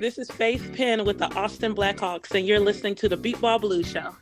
[0.00, 3.88] This is Faith Penn with the Austin Blackhawks, and you're listening to the Beepball Blues
[3.88, 4.14] Show.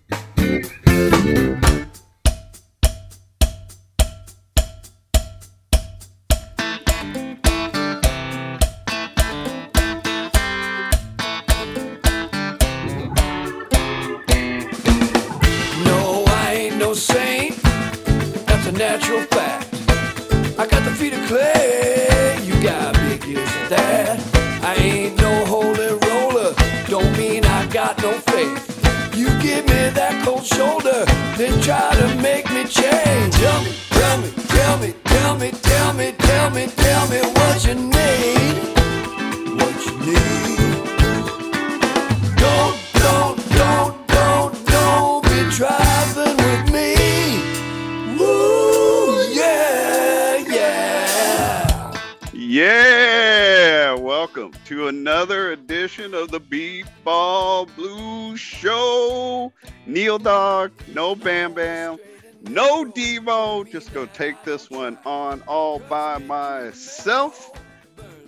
[62.96, 63.70] No Devo.
[63.70, 67.52] Just go take this one on all by myself.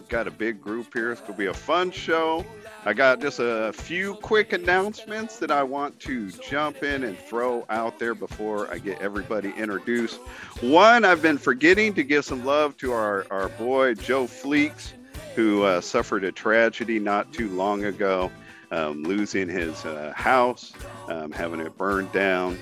[0.08, 1.12] Got a big group here.
[1.12, 2.44] It's gonna be a fun show.
[2.84, 7.66] I got just a few quick announcements that I want to jump in and throw
[7.68, 10.20] out there before I get everybody introduced.
[10.60, 14.92] One, I've been forgetting to give some love to our, our boy Joe Fleeks,
[15.34, 18.30] who uh, suffered a tragedy not too long ago,
[18.70, 20.72] um, losing his uh, house,
[21.08, 22.58] um, having it burned down.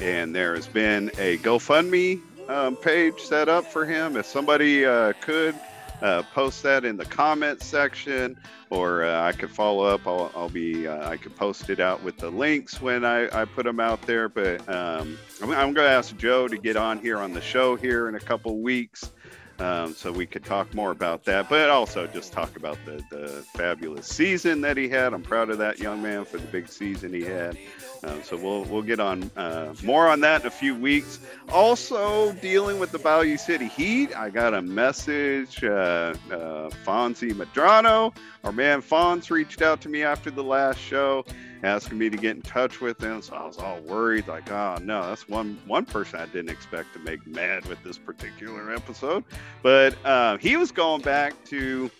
[0.00, 4.16] And there has been a GoFundMe um, page set up for him.
[4.16, 5.54] If somebody uh, could
[6.02, 8.38] uh, post that in the comment section,
[8.70, 10.06] or uh, I could follow up.
[10.06, 13.44] I'll, I'll be uh, I could post it out with the links when I, I
[13.44, 14.28] put them out there.
[14.28, 17.76] But um, I'm, I'm going to ask Joe to get on here on the show
[17.76, 19.12] here in a couple weeks.
[19.58, 23.44] Um, so we could talk more about that, but also just talk about the, the
[23.54, 25.12] fabulous season that he had.
[25.12, 27.58] I'm proud of that young man for the big season he had.
[28.02, 31.18] Um, so we'll we'll get on uh, more on that in a few weeks.
[31.50, 35.62] Also dealing with the Bayou City Heat, I got a message.
[35.62, 38.14] Uh, uh, Fonzie Madrano,
[38.44, 41.24] our man Fonz, reached out to me after the last show,
[41.62, 43.20] asking me to get in touch with him.
[43.20, 46.94] So I was all worried, like, oh no, that's one one person I didn't expect
[46.94, 49.24] to make mad with this particular episode.
[49.62, 51.90] But uh, he was going back to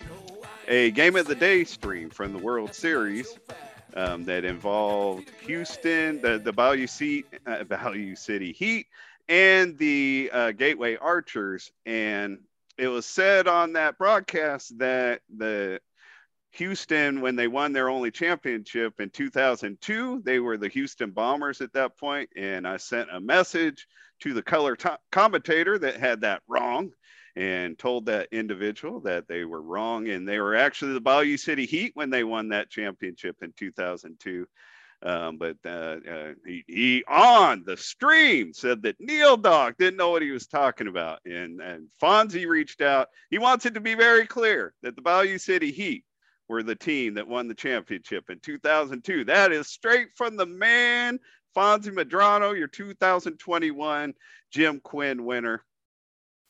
[0.68, 3.38] a game of the day stream from the World Series
[3.94, 8.86] um, that involved Houston, the the Bayou, City, uh, Bayou City Heat,
[9.28, 11.70] and the uh, Gateway Archers.
[11.86, 12.40] And
[12.78, 15.80] it was said on that broadcast that the
[16.52, 21.72] Houston, when they won their only championship in 2002, they were the Houston Bombers at
[21.74, 22.28] that point.
[22.36, 23.86] And I sent a message
[24.20, 26.90] to the color to- commentator that had that wrong
[27.36, 31.66] and told that individual that they were wrong and they were actually the Bayou City
[31.66, 34.46] Heat when they won that championship in 2002.
[35.02, 40.10] Um, but uh, uh, he, he on the stream said that Neil Dog didn't know
[40.10, 43.08] what he was talking about, and and Fonzie reached out.
[43.30, 46.04] He wants it to be very clear that the Bayou City Heat
[46.48, 49.24] were the team that won the championship in 2002.
[49.24, 51.18] That is straight from the man,
[51.56, 54.12] Fonzie Madrano, your 2021
[54.50, 55.64] Jim Quinn winner.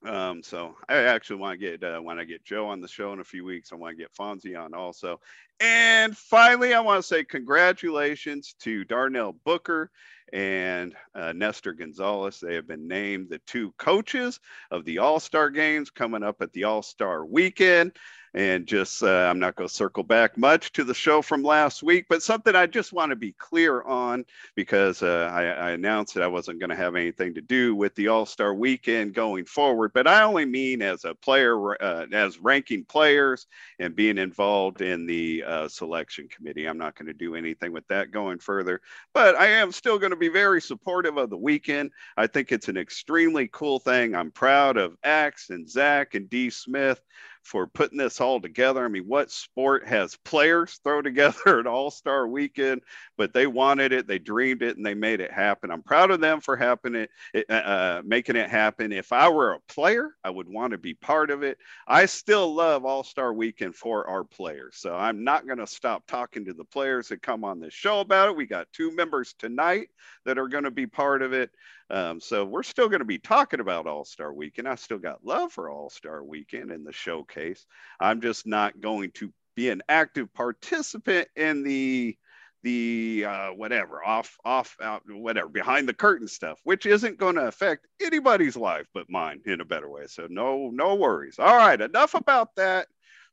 [0.06, 3.12] Um, so I actually want to get uh, when I get Joe on the show
[3.12, 5.20] in a few weeks, I want to get Fonzie on also.
[5.60, 9.90] And finally, I want to say congratulations to Darnell Booker
[10.32, 12.40] and uh, Nestor Gonzalez.
[12.40, 14.40] They have been named the two coaches
[14.70, 17.92] of the All Star games coming up at the All Star weekend.
[18.34, 21.82] And just, uh, I'm not going to circle back much to the show from last
[21.82, 24.24] week, but something I just want to be clear on
[24.54, 27.94] because uh, I, I announced that I wasn't going to have anything to do with
[27.96, 29.92] the All Star weekend going forward.
[29.92, 33.46] But I only mean as a player, uh, as ranking players
[33.78, 36.66] and being involved in the uh, selection committee.
[36.66, 38.80] I'm not going to do anything with that going further,
[39.12, 41.91] but I am still going to be very supportive of the weekend.
[42.16, 44.14] I think it's an extremely cool thing.
[44.14, 46.50] I'm proud of Axe and Zach and D.
[46.50, 47.00] Smith
[47.42, 48.84] for putting this all together.
[48.84, 52.82] I mean, what sport has players throw together an all star weekend?
[53.16, 55.70] But they wanted it, they dreamed it, and they made it happen.
[55.70, 58.92] I'm proud of them for happening, it, uh, making it happen.
[58.92, 61.59] If I were a player, I would want to be part of it.
[61.86, 66.06] I still love All Star Weekend for our players, so I'm not going to stop
[66.06, 68.36] talking to the players that come on this show about it.
[68.36, 69.88] We got two members tonight
[70.24, 71.50] that are going to be part of it.
[71.91, 74.69] Um, so we're still going to be talking about All Star Weekend.
[74.69, 77.66] I still got love for All Star Weekend in the showcase.
[78.01, 82.16] I'm just not going to be an active participant in the
[82.63, 87.47] the uh, whatever off off out whatever behind the curtain stuff, which isn't going to
[87.47, 90.07] affect anybody's life but mine in a better way.
[90.07, 91.39] So no no worries.
[91.39, 92.87] All right, enough about that.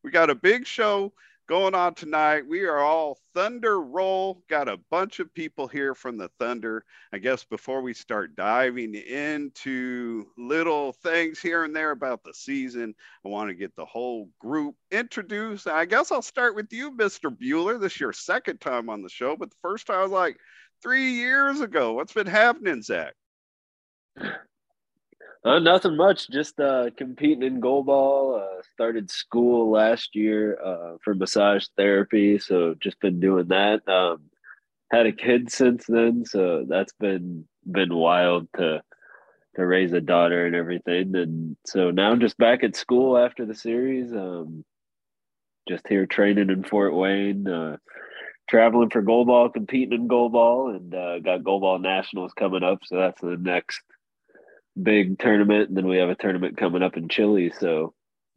[0.04, 1.14] We got a big show
[1.48, 2.46] going on tonight.
[2.46, 4.44] We are all Thunder Roll.
[4.50, 6.84] Got a bunch of people here from the Thunder.
[7.14, 12.94] I guess before we start diving into little things here and there about the season,
[13.26, 15.68] I want to get the whole group introduced.
[15.68, 17.30] I guess I'll start with you, Mr.
[17.36, 17.80] Bueller.
[17.80, 20.38] This is your second time on the show, but the first time I was like
[20.84, 21.94] three years ago.
[21.94, 23.14] What's been happening, Zach?
[25.44, 26.30] Uh, nothing much.
[26.30, 28.42] Just uh, competing in goalball.
[28.42, 33.88] Uh, started school last year uh, for massage therapy, so just been doing that.
[33.88, 34.24] Um,
[34.92, 38.82] had a kid since then, so that's been been wild to
[39.56, 41.16] to raise a daughter and everything.
[41.16, 44.14] And so now I'm just back at school after the series.
[44.14, 44.64] Um,
[45.68, 47.78] just here training in Fort Wayne, uh,
[48.50, 52.80] traveling for goalball, competing in goalball, and uh, got goalball nationals coming up.
[52.86, 53.82] So that's the next
[54.82, 57.52] big tournament, and then we have a tournament coming up in Chile.
[57.60, 57.94] So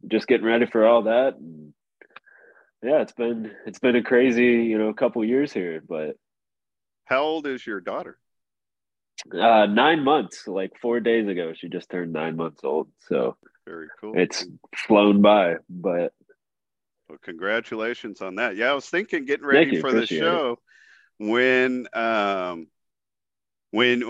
[0.07, 1.35] just getting ready for all that.
[1.35, 1.73] And
[2.83, 6.15] yeah, it's been it's been a crazy you know couple years here, but
[7.05, 8.17] how old is your daughter?
[9.31, 10.47] Uh, nine months.
[10.47, 12.87] Like four days ago, she just turned nine months old.
[13.07, 13.37] So
[13.67, 14.13] very cool.
[14.15, 14.45] It's
[14.75, 16.13] flown by, but
[17.07, 18.55] well, congratulations on that.
[18.55, 20.57] Yeah, I was thinking getting ready for the show
[21.19, 21.29] it.
[21.29, 22.67] when um
[23.71, 24.01] when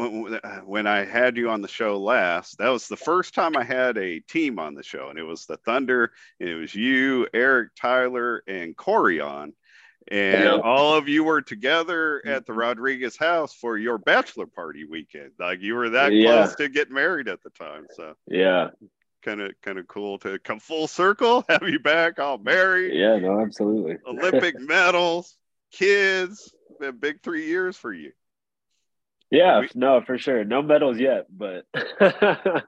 [0.66, 3.98] when I had you on the show last, that was the first time I had
[3.98, 7.70] a team on the show, and it was the Thunder, and it was you, Eric,
[7.80, 9.54] Tyler, and Corey on,
[10.08, 10.58] and yeah.
[10.58, 12.36] all of you were together mm-hmm.
[12.36, 15.32] at the Rodriguez house for your bachelor party weekend.
[15.40, 16.44] Like you were that yeah.
[16.44, 18.70] close to getting married at the time, so yeah,
[19.22, 22.96] kind of kind of cool to come full circle, have you back all married.
[22.96, 23.98] Yeah, no, absolutely.
[24.08, 25.38] Olympic medals,
[25.72, 28.12] kids, been big three years for you.
[29.32, 30.44] Yeah, we, no, for sure.
[30.44, 31.66] No medals yet, but.
[31.74, 32.62] oh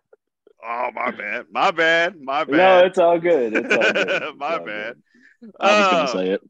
[0.63, 2.56] my bad, my bad, my bad.
[2.56, 3.54] No, it's all good.
[3.54, 4.36] It's all good.
[4.38, 4.95] my all bad.
[5.42, 5.51] Good.
[5.60, 6.42] I was gonna uh, say it.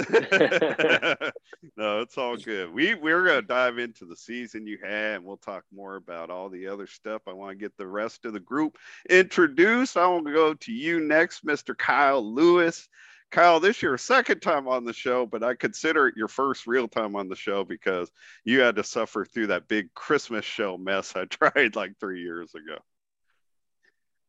[1.76, 2.72] no, it's all good.
[2.72, 6.48] We we're gonna dive into the season you had, and we'll talk more about all
[6.48, 7.22] the other stuff.
[7.26, 8.78] I want to get the rest of the group
[9.10, 9.96] introduced.
[9.96, 11.76] I want to go to you next, Mr.
[11.76, 12.88] Kyle Lewis.
[13.30, 16.88] Kyle, this your second time on the show, but I consider it your first real
[16.88, 18.10] time on the show because
[18.44, 22.54] you had to suffer through that big Christmas show mess I tried like three years
[22.54, 22.78] ago.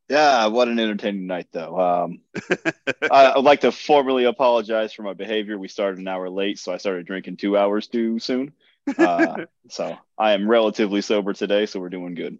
[0.08, 1.80] Yeah, what an entertaining night, though.
[1.80, 2.20] Um,
[3.10, 5.58] I, would like to formally apologize for my behavior.
[5.58, 8.52] We started an hour late, so I started drinking two hours too soon.
[8.98, 12.40] Uh, so I am relatively sober today, so we're doing good.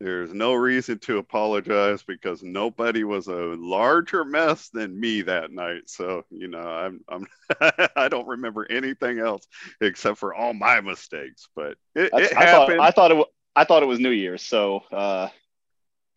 [0.00, 5.82] There's no reason to apologize because nobody was a larger mess than me that night.
[5.88, 7.26] So you know, I'm I'm
[7.96, 9.46] I don't remember anything else
[9.80, 11.48] except for all my mistakes.
[11.54, 12.78] But it, it I happened.
[12.78, 13.26] Thought, I thought it.
[13.56, 15.28] I thought it was New Year's, so uh,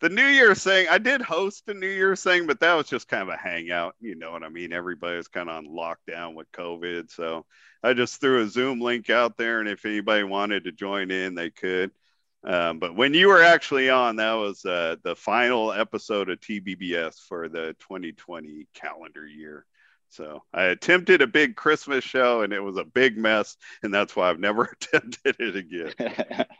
[0.00, 3.08] the New Year's thing, I did host a New Year's thing, but that was just
[3.08, 3.96] kind of a hangout.
[4.00, 4.72] You know what I mean?
[4.72, 7.10] Everybody was kind of on lockdown with COVID.
[7.10, 7.46] So
[7.82, 11.34] I just threw a Zoom link out there, and if anybody wanted to join in,
[11.34, 11.90] they could.
[12.44, 17.18] Um, but when you were actually on, that was uh, the final episode of TBBS
[17.28, 19.66] for the 2020 calendar year.
[20.10, 24.16] So I attempted a big Christmas show, and it was a big mess, and that's
[24.16, 26.46] why I've never attempted it again.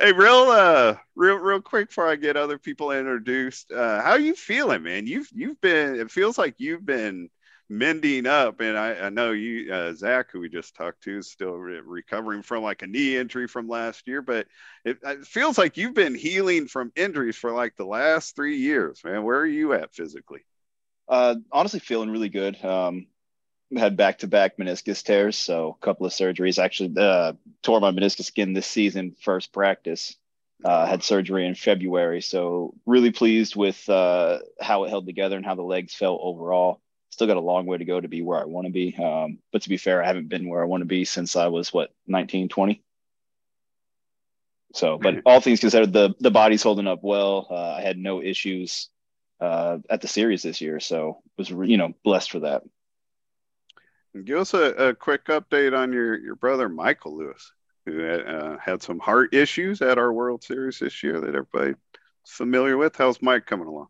[0.00, 4.34] Hey, real, uh, real, real quick before I get other people introduced, uh, how you
[4.34, 5.06] feeling, man?
[5.06, 6.00] You've, you've been.
[6.00, 7.28] It feels like you've been
[7.68, 11.30] mending up, and I, I know you, uh, Zach, who we just talked to, is
[11.30, 14.22] still re- recovering from like a knee injury from last year.
[14.22, 14.46] But
[14.84, 19.02] it, it feels like you've been healing from injuries for like the last three years,
[19.04, 19.24] man.
[19.24, 20.40] Where are you at physically?
[21.08, 22.62] Uh, honestly, feeling really good.
[22.64, 23.06] Um,
[23.76, 26.62] had back to back meniscus tears, so a couple of surgeries.
[26.62, 27.32] Actually, uh,
[27.62, 30.16] tore my meniscus again this season, first practice.
[30.64, 35.44] Uh, had surgery in February, so really pleased with uh, how it held together and
[35.44, 36.80] how the legs felt overall.
[37.16, 38.94] Still got a long way to go to be where I want to be.
[38.94, 41.46] Um, but to be fair, I haven't been where I want to be since I
[41.46, 42.82] was what 19, 20.
[44.74, 47.46] So, but all things considered, the the body's holding up well.
[47.50, 48.90] Uh, I had no issues
[49.40, 52.64] uh, at the series this year, so was you know blessed for that.
[54.22, 57.50] Give us a, a quick update on your, your brother, Michael Lewis,
[57.86, 61.76] who had, uh, had some heart issues at our World Series this year that everybody
[62.26, 62.94] familiar with.
[62.94, 63.86] How's Mike coming along?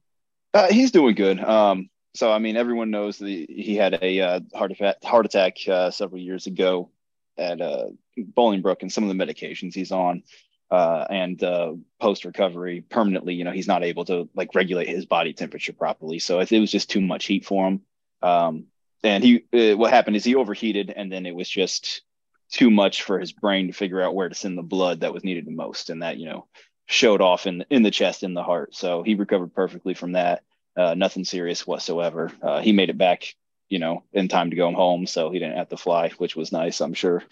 [0.55, 1.41] Uh, he's doing good.
[1.41, 5.57] Um, so, I mean, everyone knows that he had a uh, heart, attack, heart attack
[5.69, 6.91] uh, several years ago
[7.39, 7.87] at uh,
[8.19, 10.23] Bolingbrook and some of the medications he's on.
[10.69, 15.07] Uh, and uh, post recovery permanently, you know, he's not able to like regulate his
[15.07, 16.19] body temperature properly.
[16.19, 17.83] So it, was just too much heat for him.
[18.21, 18.65] Um,
[19.05, 22.03] and he uh, what happened is he overheated and then it was just
[22.51, 25.25] too much for his brain to figure out where to send the blood that was
[25.25, 26.47] needed the most and that you know
[26.87, 30.43] showed off in in the chest in the heart so he recovered perfectly from that
[30.77, 33.35] uh, nothing serious whatsoever uh, he made it back
[33.69, 36.53] you know, in time to go home, so he didn't have to fly, which was
[36.53, 36.81] nice.
[36.81, 37.23] I'm sure.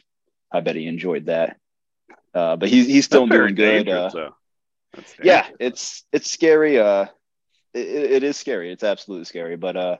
[0.50, 1.56] I bet he enjoyed that.
[2.32, 3.88] Uh, but he's he's still doing good.
[3.88, 4.30] Uh,
[5.22, 6.78] yeah, it's it's scary.
[6.78, 7.06] Uh,
[7.72, 8.72] it, it is scary.
[8.72, 9.56] It's absolutely scary.
[9.56, 9.96] But uh,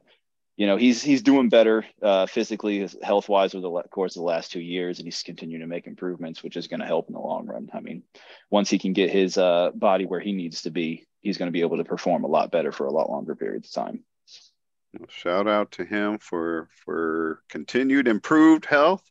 [0.57, 4.27] you know, he's he's doing better uh, physically, health wise, over the course of the
[4.27, 7.15] last two years, and he's continuing to make improvements, which is going to help in
[7.15, 7.71] the long run.
[7.73, 8.05] I mean,
[8.51, 11.53] once he can get his uh, body where he needs to be, he's going to
[11.53, 14.05] be able to perform a lot better for a lot longer periods of time.
[15.09, 19.03] Shout out to him for for continued improved health,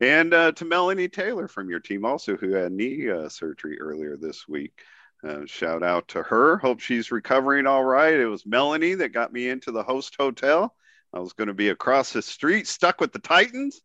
[0.00, 4.18] and uh, to Melanie Taylor from your team also, who had knee uh, surgery earlier
[4.18, 4.82] this week.
[5.24, 6.58] Uh, shout out to her.
[6.58, 8.14] Hope she's recovering all right.
[8.14, 10.74] It was Melanie that got me into the host hotel.
[11.14, 13.80] I was going to be across the street, stuck with the Titans,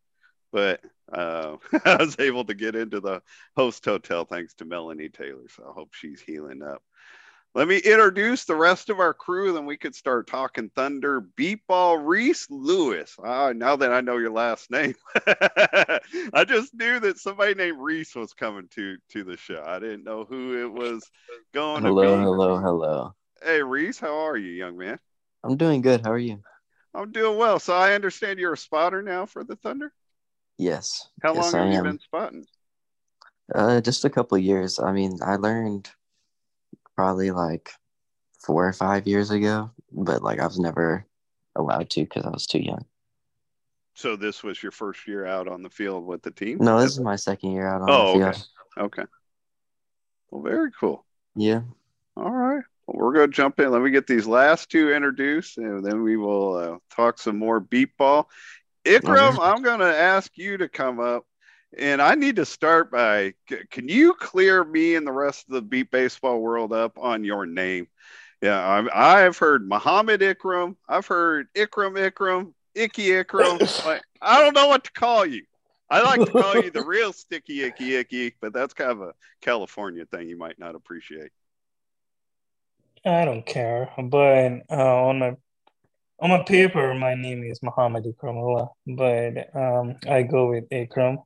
[0.52, 0.80] but
[1.10, 3.22] uh, I was able to get into the
[3.56, 5.48] host hotel thanks to Melanie Taylor.
[5.54, 6.82] So I hope she's healing up.
[7.52, 11.20] Let me introduce the rest of our crew, then we could start talking Thunder.
[11.20, 13.16] Beepball Reese Lewis.
[13.22, 14.94] Ah, now that I know your last name,
[15.26, 19.64] I just knew that somebody named Reese was coming to to the show.
[19.66, 21.10] I didn't know who it was
[21.52, 22.22] going Hello, to be.
[22.22, 22.60] hello, hello.
[22.60, 23.14] Hello.
[23.42, 25.00] Hey, Reese, how are you, young man?
[25.42, 26.02] I'm doing good.
[26.02, 26.40] How are you?
[26.94, 27.58] I'm doing well.
[27.58, 29.92] So I understand you're a spotter now for the Thunder.
[30.56, 31.08] Yes.
[31.22, 32.46] How yes, long I have you been spotting?
[33.52, 34.78] Uh, just a couple years.
[34.78, 35.90] I mean, I learned
[37.00, 37.70] probably like
[38.44, 41.06] four or five years ago, but like I was never
[41.56, 42.84] allowed to because I was too young.
[43.94, 46.58] So this was your first year out on the field with the team?
[46.60, 48.38] No, this is my second year out on Oh, the okay.
[48.38, 48.46] field.
[48.86, 49.02] Okay.
[50.30, 51.06] Well, very cool.
[51.34, 51.62] Yeah.
[52.18, 52.62] All right.
[52.86, 53.70] Well, we're going to jump in.
[53.70, 57.60] Let me get these last two introduced, and then we will uh, talk some more
[57.60, 58.28] beep ball.
[58.84, 61.24] Ikram, I'm going to ask you to come up,
[61.78, 63.34] and I need to start by
[63.70, 67.46] can you clear me and the rest of the beat baseball world up on your
[67.46, 67.88] name?
[68.42, 70.76] Yeah, I'm, I've heard Muhammad Ikram.
[70.88, 73.84] I've heard Ikram Ikram, Icky Ikram.
[73.86, 75.44] like, I don't know what to call you.
[75.90, 79.12] I like to call you the real sticky icky icky, but that's kind of a
[79.42, 81.32] California thing you might not appreciate.
[83.04, 85.36] I don't care, but uh, on my
[86.20, 91.16] on my paper, my name is Muhammad Ikramullah, but um, I go with Ikram,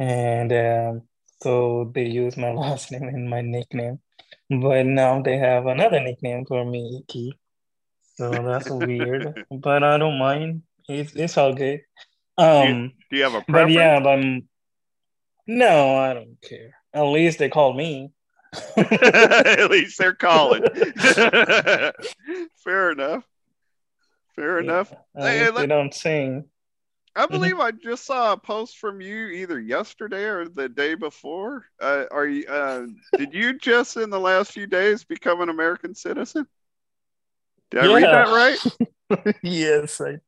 [0.00, 1.02] and um,
[1.42, 4.00] so they use my last name and my nickname.
[4.48, 7.38] But now they have another nickname for me, Iki.
[8.16, 10.62] So that's weird, but I don't mind.
[10.88, 11.82] It's it's all good.
[12.36, 13.74] Um, Do you have a preference?
[13.74, 14.48] but yeah, but um,
[15.46, 16.74] no, I don't care.
[16.92, 18.10] At least they call me.
[18.76, 20.64] At least they're calling.
[22.64, 23.24] Fair enough.
[24.34, 24.92] Fair enough.
[25.14, 26.46] At Hey, they don't sing.
[27.16, 31.66] I believe I just saw a post from you either yesterday or the day before.
[31.80, 32.46] Uh, are you?
[32.46, 32.86] Uh,
[33.18, 36.46] did you just in the last few days become an American citizen?
[37.70, 39.36] Did I read that right?
[39.42, 40.20] Yes, I,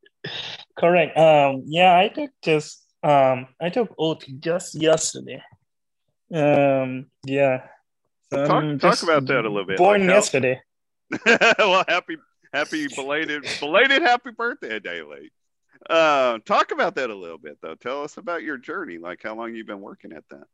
[0.76, 1.16] correct.
[1.16, 5.40] Um, yeah, I took just um, I took oath just yesterday.
[6.34, 7.62] Um, yeah.
[8.32, 10.60] So Talk- talk about that a little bit, Born like yesterday.
[11.58, 12.16] well, happy,
[12.52, 15.32] happy belated, belated happy birthday, late.
[15.88, 17.74] Uh, talk about that a little bit, though.
[17.74, 20.44] Tell us about your journey, like how long you've been working at that.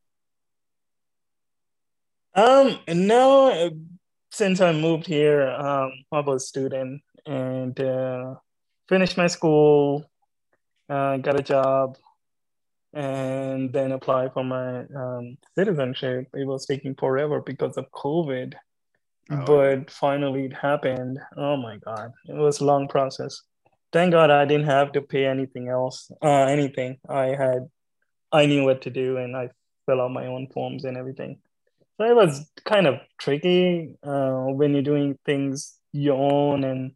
[2.35, 3.71] Um, no,
[4.31, 8.35] since I moved here, um, I was a student and uh,
[8.89, 10.09] finished my school,
[10.89, 11.97] uh, got a job,
[12.95, 16.29] and then applied for my um, citizenship.
[16.35, 18.55] It was taking forever because of COVID,
[19.31, 21.19] Oh, but finally it happened.
[21.37, 23.43] Oh my God, it was a long process.
[23.93, 26.99] Thank God I didn't have to pay anything else, uh, anything.
[27.09, 27.69] I had,
[28.31, 29.51] I knew what to do, and I
[29.87, 31.39] fill out my own forms and everything.
[31.97, 36.93] So it was kind of tricky uh, when you're doing things your own and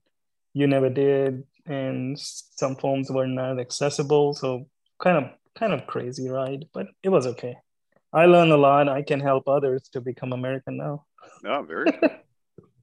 [0.52, 4.34] you never did, and some forms were not accessible.
[4.34, 4.68] So
[5.02, 7.56] kind of kind of crazy ride, but it was okay.
[8.12, 8.88] I learned a lot.
[8.88, 11.06] I can help others to become American now.
[11.44, 11.90] Oh, very.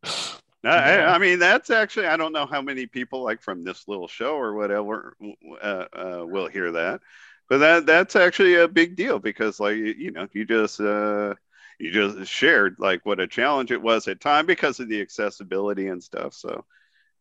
[0.63, 1.08] No, Yeah.
[1.08, 4.08] I, I mean, that's actually, I don't know how many people like from this little
[4.08, 5.16] show or whatever
[5.62, 7.01] uh, uh, will hear that,
[7.48, 11.34] but that that's actually a big deal because, like, you know, you just uh,
[11.80, 15.88] you just shared like what a challenge it was at time because of the accessibility
[15.88, 16.34] and stuff.
[16.34, 16.66] So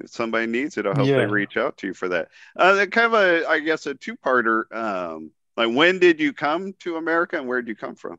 [0.00, 1.16] if somebody needs it, I hope Yeah.
[1.16, 2.28] they reach out to you for that.
[2.56, 4.72] Uh, kind of a, I guess, a two-parter.
[4.74, 8.18] Um, like, when did you come to America and where did you come from?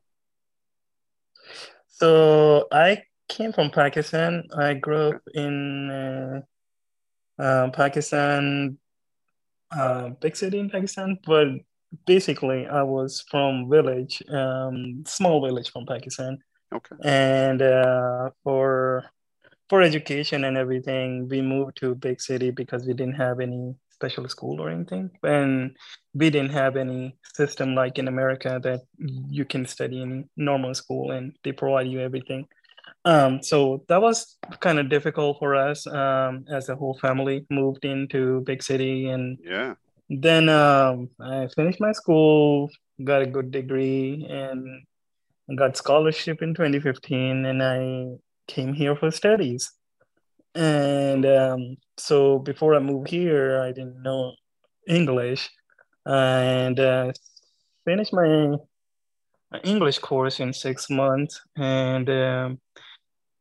[1.88, 4.44] So I came from Pakistan.
[4.58, 6.42] I grew up in uh,
[7.42, 8.78] uh, Pakistan,
[9.72, 11.48] uh, big city in Pakistan, but
[12.06, 16.40] basically I was from village, um, small village from Pakistan,
[16.74, 16.96] Okay.
[17.04, 19.06] and uh, for
[19.70, 24.28] for education and everything, we moved to big city because we didn't have any special
[24.28, 25.12] school or anything.
[25.24, 25.78] And
[26.14, 31.12] we didn't have any system like in America that you can study in normal school
[31.12, 32.48] and they provide you everything.
[33.10, 37.84] Um, so that was kind of difficult for us um, as a whole family moved
[37.84, 39.74] into big city and Yeah.
[40.28, 42.70] then um, I finished my school,
[43.04, 44.84] got a good degree, and
[45.58, 47.80] got scholarship in 2015, and I
[48.48, 49.72] came here for studies.
[50.56, 54.34] And um, so before I moved here, I didn't know
[54.88, 55.50] English,
[56.06, 57.12] and uh,
[57.86, 58.58] finished my
[59.64, 61.42] English course in six months.
[61.56, 62.60] And um,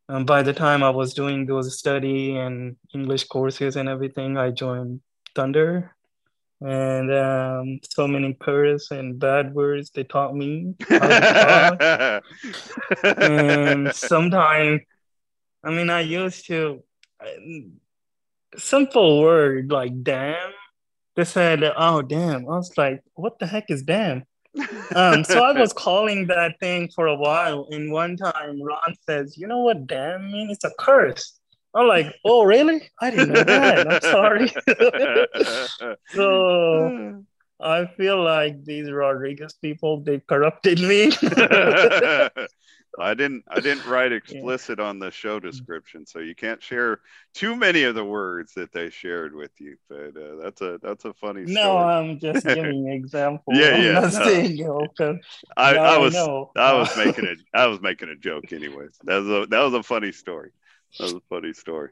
[0.08, 4.50] um, by the time I was doing those study and English courses and everything, I
[4.50, 5.00] joined
[5.34, 5.94] Thunder
[6.60, 10.74] and um, so many curse and bad words they taught me
[13.04, 14.80] and sometimes,
[15.62, 16.82] I mean, I used to
[18.56, 20.52] simple word like damn.
[21.16, 24.24] They said, "Oh damn," I was like, "What the heck is damn?"
[24.94, 29.36] Um, so I was calling that thing for a while, and one time Ron says,
[29.36, 30.50] "You know what damn mean?
[30.50, 31.38] It's a curse."
[31.74, 32.90] I'm like, oh, really?
[33.00, 33.92] I didn't know that.
[33.92, 34.48] I'm sorry.
[36.08, 37.24] so
[37.60, 41.12] I feel like these Rodriguez people, they corrupted me.
[43.00, 44.86] I didn't I didn't write explicit yeah.
[44.86, 47.00] on the show description, so you can't share
[47.34, 49.76] too many of the words that they shared with you.
[49.88, 51.54] But uh, that's a that's a funny story.
[51.54, 53.54] No, I'm just giving example.
[53.54, 54.00] yeah, I'm yeah.
[54.00, 54.64] Not saying, you
[54.98, 55.18] know,
[55.56, 58.98] I, I was I, I was making a I was making a joke anyways.
[59.04, 60.50] That was a that was a funny story.
[60.98, 61.90] That was a funny story.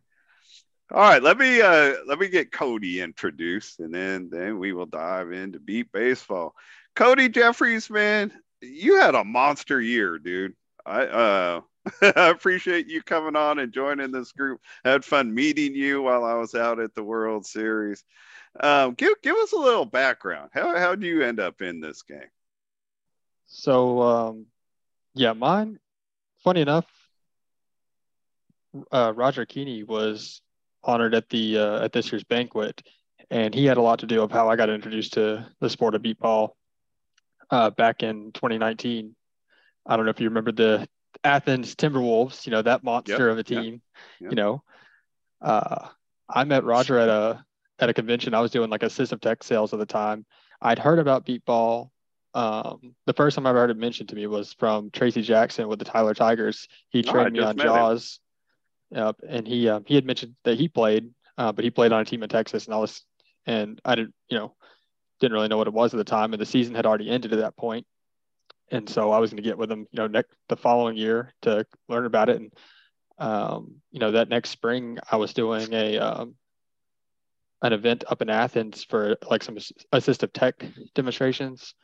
[0.93, 4.87] All right, let me uh let me get Cody introduced and then then we will
[4.87, 6.55] dive into beep baseball.
[6.95, 10.55] Cody Jeffries, man, you had a monster year, dude.
[10.85, 11.61] I uh
[12.02, 14.61] I appreciate you coming on and joining this group.
[14.85, 18.05] Had fun meeting you while I was out at the World Series.
[18.59, 20.50] Um, give give us a little background.
[20.52, 22.31] How how do you end up in this game?
[23.47, 24.47] So um,
[25.15, 25.78] yeah, mine.
[26.45, 26.87] Funny enough,
[28.93, 30.41] uh, Roger Keeney was
[30.86, 32.82] honored at the uh, at this year's banquet,
[33.30, 35.94] and he had a lot to do with how I got introduced to the sport
[35.94, 36.50] of beepball
[37.50, 39.14] uh, back in 2019.
[39.84, 40.88] I don't know if you remember the
[41.25, 43.82] Athens Timberwolves, you know that monster Yep, of a team.
[44.20, 44.30] yep.
[44.30, 44.62] You know,
[45.42, 45.88] uh,
[46.28, 47.44] I met Roger at a
[47.78, 48.32] at a convention.
[48.34, 50.25] I was doing like assistive tech sales at the time.
[50.62, 51.90] I'd heard about beatball.
[52.34, 55.68] Um, the first time I ever heard it mentioned to me was from Tracy Jackson
[55.68, 56.68] with the Tyler Tigers.
[56.90, 58.18] He trained me on Jaws.
[58.18, 58.25] him.
[58.90, 62.00] Yep, and he um, he had mentioned that he played, uh, but he played on
[62.00, 63.04] a team in Texas, and I was
[63.44, 64.54] and I didn't you know
[65.20, 67.32] didn't really know what it was at the time, and the season had already ended
[67.32, 67.86] at that point,
[68.70, 71.34] and so I was going to get with him you know next the following year
[71.42, 72.52] to learn about it, and
[73.18, 76.36] um, you know that next spring I was doing a um,
[77.62, 79.56] an event up in Athens for like some
[79.92, 81.75] assistive tech demonstrations,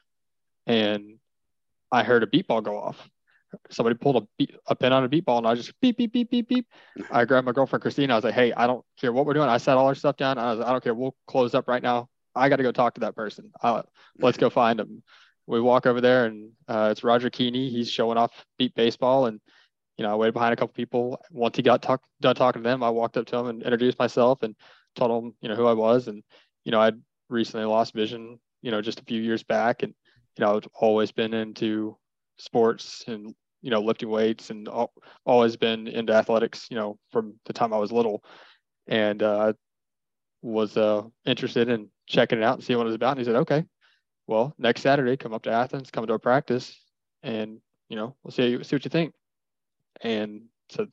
[0.67, 1.19] and
[1.91, 3.09] I heard a beep ball go off.
[3.71, 6.13] Somebody pulled a, beat, a pin on a beep ball, and I just beep beep
[6.13, 6.67] beep beep beep.
[7.11, 8.15] I grabbed my girlfriend Christina.
[8.15, 10.17] I was like, "Hey, I don't care what we're doing." I set all our stuff
[10.17, 10.39] down.
[10.39, 10.95] I was, like, "I don't care.
[10.95, 12.09] We'll close up right now.
[12.35, 13.51] I got to go talk to that person.
[13.63, 13.83] Uh,
[14.19, 15.03] let's go find him."
[15.47, 17.69] We walk over there, and uh, it's Roger Keeney.
[17.69, 19.41] He's showing off beep baseball, and
[19.97, 21.21] you know, I waited behind a couple people.
[21.31, 23.99] Once he got talk, done talking to them, I walked up to him and introduced
[23.99, 24.57] myself and
[24.97, 26.09] told him, you know, who I was.
[26.09, 26.23] And,
[26.65, 29.83] you know, I'd recently lost vision, you know, just a few years back.
[29.83, 29.95] And,
[30.37, 31.97] you know, I've always been into
[32.39, 34.93] sports and, you know, lifting weights and al-
[35.25, 38.23] always been into athletics, you know, from the time I was little.
[38.89, 39.55] And uh,
[40.43, 43.13] was uh, interested in checking it out and seeing what it was about.
[43.13, 43.65] And he said, okay,
[44.27, 46.79] well, next Saturday, come up to Athens, come to a practice,
[47.23, 49.15] and, you know, we'll see, see what you think
[50.03, 50.87] and so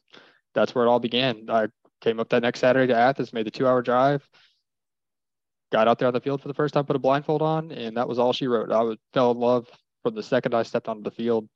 [0.53, 1.45] that's where it all began.
[1.49, 1.67] I
[2.01, 4.27] came up that next Saturday to Athens, made the two-hour drive,
[5.71, 7.97] got out there on the field for the first time, put a blindfold on, and
[7.97, 8.71] that was all she wrote.
[8.71, 9.67] I was, fell in love
[10.03, 11.47] from the second I stepped onto the field.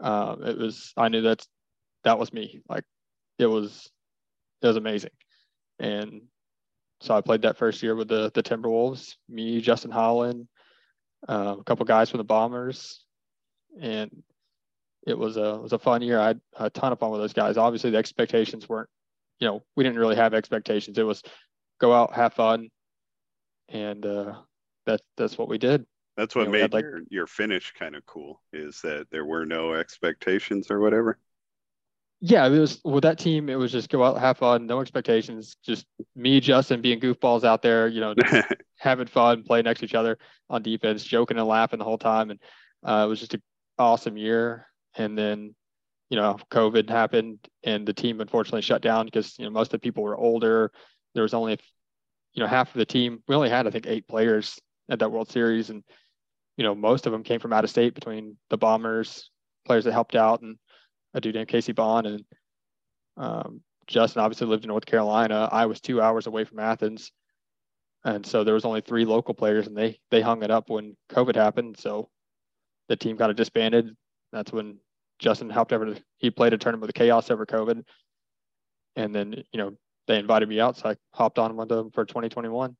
[0.00, 1.44] Um, it was I knew that
[2.04, 2.60] that was me.
[2.68, 2.84] Like
[3.38, 3.90] it was
[4.62, 5.10] it was amazing,
[5.78, 6.22] and
[7.00, 9.14] so I played that first year with the the Timberwolves.
[9.28, 10.48] Me, Justin Holland,
[11.28, 13.04] um, a couple guys from the Bombers,
[13.80, 14.10] and
[15.06, 16.18] it was a it was a fun year.
[16.18, 17.56] I had a ton of fun with those guys.
[17.56, 18.88] Obviously, the expectations weren't,
[19.40, 20.98] you know, we didn't really have expectations.
[20.98, 21.22] It was
[21.80, 22.68] go out, have fun,
[23.68, 24.34] and uh,
[24.86, 25.86] that's that's what we did.
[26.18, 29.24] That's what Yeah, we made like- your, your finish kind of cool is that there
[29.24, 31.16] were no expectations or whatever.
[32.20, 33.48] Yeah, it was with that team.
[33.48, 35.56] It was just go out, have fun, no expectations.
[35.64, 37.86] Just me, Justin, being goofballs out there.
[37.86, 38.14] You know,
[38.78, 40.18] having fun, playing next to each other
[40.50, 42.40] on defense, joking and laughing the whole time, and
[42.84, 43.42] uh, it was just an
[43.78, 44.66] awesome year.
[44.96, 45.54] And then,
[46.10, 49.80] you know, COVID happened, and the team unfortunately shut down because you know most of
[49.80, 50.72] the people were older.
[51.14, 51.60] There was only,
[52.32, 54.58] you know, half of the team, we only had, I think, eight players
[54.90, 55.70] at that World Series.
[55.70, 55.84] And,
[56.58, 59.30] you know, most of them came from out of state between the Bombers,
[59.64, 60.56] players that helped out, and
[61.14, 62.06] a dude named Casey Bond.
[62.08, 62.24] And
[63.16, 65.48] um, Justin obviously lived in North Carolina.
[65.52, 67.12] I was two hours away from Athens.
[68.04, 70.96] And so there was only three local players, and they they hung it up when
[71.10, 71.76] COVID happened.
[71.78, 72.10] So
[72.88, 73.94] the team kind of disbanded.
[74.32, 74.78] That's when
[75.20, 75.96] Justin helped over.
[76.16, 77.82] He played a tournament with the Chaos over COVID,
[78.96, 79.72] and then you know
[80.06, 82.76] they invited me out, so I hopped on with them for 2021.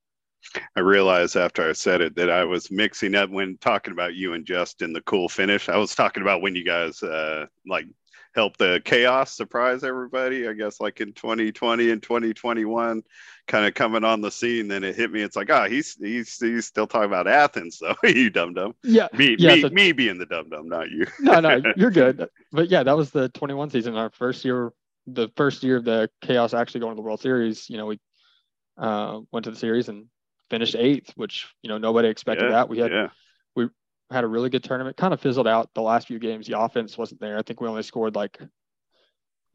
[0.76, 4.34] I realized after I said it that I was mixing up when talking about you
[4.34, 5.68] and Justin the cool finish.
[5.68, 7.86] I was talking about when you guys uh, like
[8.34, 10.48] help the chaos surprise everybody.
[10.48, 13.02] I guess like in 2020 and 2021,
[13.46, 14.68] kind of coming on the scene.
[14.68, 15.22] Then it hit me.
[15.22, 17.96] It's like, ah, oh, he's he's he's still talking about Athens though.
[18.08, 18.74] you dumb dumb.
[18.82, 21.06] Yeah, me yeah, me, so, me being the dumb dumb, not you.
[21.20, 22.28] no, no, you're good.
[22.52, 23.96] But yeah, that was the 21 season.
[23.96, 24.72] Our first year,
[25.06, 27.68] the first year of the chaos actually going to the World Series.
[27.68, 28.00] You know, we
[28.78, 30.06] uh, went to the series and
[30.50, 32.68] finished eighth, which you know nobody expected yeah, that.
[32.68, 33.08] We had yeah.
[33.54, 33.68] we
[34.10, 34.96] had a really good tournament.
[34.96, 36.46] Kind of fizzled out the last few games.
[36.46, 37.38] The offense wasn't there.
[37.38, 38.38] I think we only scored like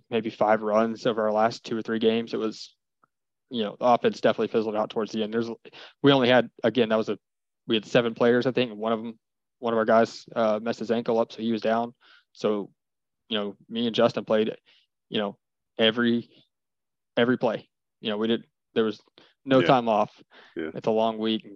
[0.09, 2.33] maybe five runs over our last two or three games.
[2.33, 2.75] It was,
[3.49, 5.33] you know, the offense definitely fizzled out towards the end.
[5.33, 5.49] There's
[6.01, 7.17] we only had again that was a
[7.67, 9.17] we had seven players I think, one of them
[9.63, 11.93] one of our guys uh, messed his ankle up, so he was down.
[12.33, 12.69] So,
[13.29, 14.53] you know, me and Justin played,
[15.07, 15.37] you know,
[15.77, 16.29] every
[17.15, 17.69] every play.
[18.01, 18.43] You know, we did
[18.75, 19.01] there was
[19.45, 19.67] no Yeah.
[19.67, 20.11] time off.
[20.55, 20.71] Yeah.
[20.73, 21.47] It's a long week,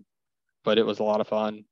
[0.63, 1.65] but it was a lot of fun.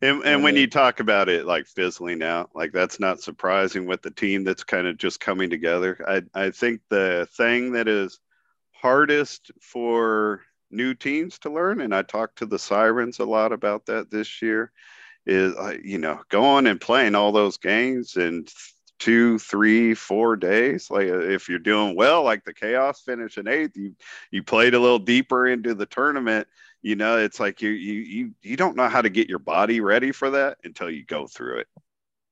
[0.00, 4.02] And, and when you talk about it like fizzling out, like that's not surprising with
[4.02, 6.04] the team that's kind of just coming together.
[6.06, 8.18] I, I think the thing that is
[8.72, 13.86] hardest for new teams to learn, and I talked to the Sirens a lot about
[13.86, 14.72] that this year,
[15.26, 18.46] is uh, you know going and playing all those games in
[19.02, 20.90] two, three, four days.
[20.90, 23.94] Like uh, if you're doing well, like the Chaos finishing eighth, you
[24.30, 26.46] you played a little deeper into the tournament
[26.84, 29.80] you know it's like you you you you don't know how to get your body
[29.80, 31.68] ready for that until you go through it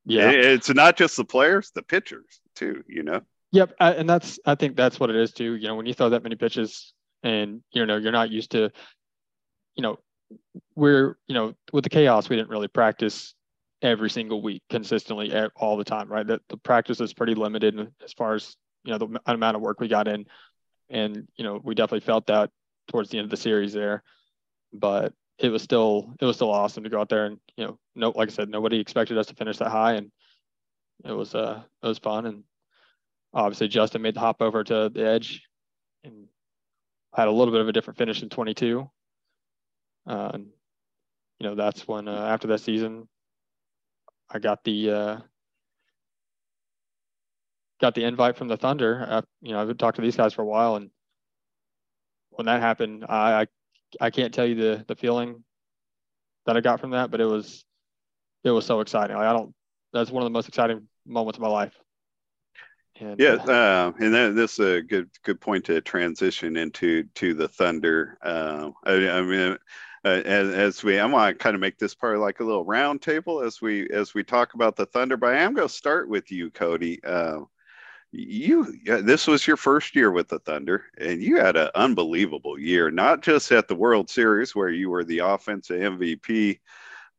[0.05, 0.31] Yeah.
[0.31, 3.21] It- it's not just the players the pitchers too you know
[3.53, 5.55] Yep, I- and that's I think that's what it is too.
[5.55, 8.71] You know, when you throw that many pitches and you know you're not used to,
[9.77, 9.99] you know,
[10.77, 13.35] we're you know with the chaos we didn't really practice
[13.83, 16.27] every single week consistently all the time, right?
[16.27, 19.81] That the practice is pretty limited as far as you know the amount of work
[19.81, 20.27] we got in,
[20.89, 22.51] and you know we definitely felt that
[22.89, 24.03] towards the end of the series there,
[24.73, 27.79] but it was still it was still awesome to go out there and you know
[27.95, 30.11] no like I said nobody expected us to finish that high and
[31.03, 32.45] it was uh it was fun and
[33.33, 35.43] obviously Justin made the hop over to the edge
[36.05, 36.27] and
[37.15, 38.89] had a little bit of a different finish in 22.
[40.07, 40.47] Uh, and,
[41.39, 43.09] you know, that's when uh, after that season,
[44.31, 45.19] I got the uh,
[47.81, 49.07] got the invite from the Thunder.
[49.09, 50.91] Uh, you know, I've talked to these guys for a while, and
[52.31, 53.47] when that happened, I I,
[54.01, 55.43] I can't tell you the the feeling
[56.47, 57.65] that I got from that, but it was
[58.45, 59.17] it was so exciting.
[59.17, 59.55] Like, I don't.
[59.93, 61.75] That's one of the most exciting moments of my life.
[63.01, 67.33] And, yeah uh, uh, and that, that's a good good point to transition into to
[67.33, 69.57] the thunder um i, I mean
[70.05, 72.65] uh, as, as we i'm going to kind of make this part like a little
[72.65, 75.75] round table as we as we talk about the thunder but i am going to
[75.75, 77.41] start with you cody uh,
[78.13, 82.91] you this was your first year with the thunder and you had an unbelievable year
[82.91, 86.59] not just at the world series where you were the offensive mvp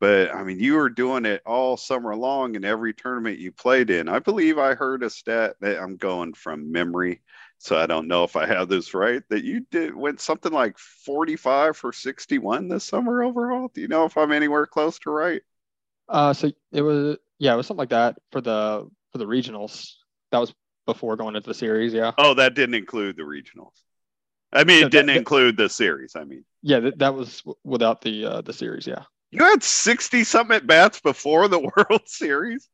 [0.02, 3.92] but I mean, you were doing it all summer long in every tournament you played
[3.92, 4.10] in.
[4.10, 7.22] I believe I heard a stat that I'm going from memory,
[7.64, 9.22] so I don't know if I have this right.
[9.30, 13.70] That you did went something like 45 for 61 this summer overall.
[13.72, 15.44] Do you know if I'm anywhere close to right?
[16.10, 19.94] Uh, so it was yeah, it was something like that for the for the regionals.
[20.32, 20.54] That was
[20.88, 21.94] before going into the series.
[21.94, 23.74] Yeah, Oh, that didn't include the regionals.
[24.52, 26.16] I mean, No, it didn't that- include the series.
[26.16, 28.88] I mean, yeah, that, that was without the uh, the series.
[28.88, 32.68] Yeah, you had 60 something at bats before the World Series.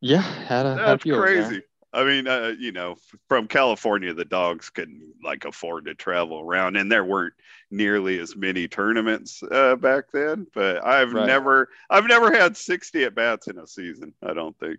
[0.00, 1.20] yeah, had a, had a That's them there.
[1.22, 1.62] crazy.
[1.94, 2.96] I mean, uh, you know,
[3.28, 7.34] from California, the dogs couldn't like afford to travel around, and there weren't
[7.70, 10.46] nearly as many tournaments uh, back then.
[10.54, 11.26] But I've Right.
[11.26, 14.14] never, I've never had sixty at bats in a season.
[14.22, 14.78] I don't think.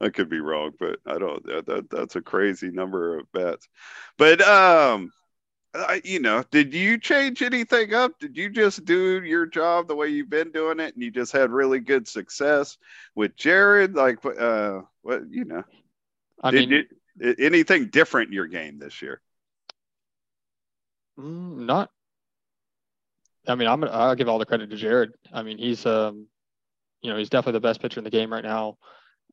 [0.00, 1.44] I could be wrong, but I don't.
[1.46, 3.68] That, that that's a crazy number of bats.
[4.18, 5.12] But um,
[5.74, 8.18] I, you know, did you change anything up?
[8.18, 11.32] Did you just do your job the way you've been doing it, and you just
[11.32, 12.78] had really good success
[13.14, 13.94] with Jared?
[13.94, 15.64] Like, uh, what you know?
[16.42, 16.86] I Did mean,
[17.22, 19.20] a- anything different in your game this year?
[21.18, 21.90] mm, not.
[23.46, 25.12] I mean, I'm gonna I'll give all the credit to Jared.
[25.32, 26.26] I mean, he's um,
[27.00, 28.78] you know, he's definitely the best pitcher in the game right now.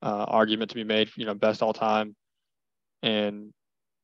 [0.01, 2.15] Uh, argument to be made, you know, best all time,
[3.03, 3.53] and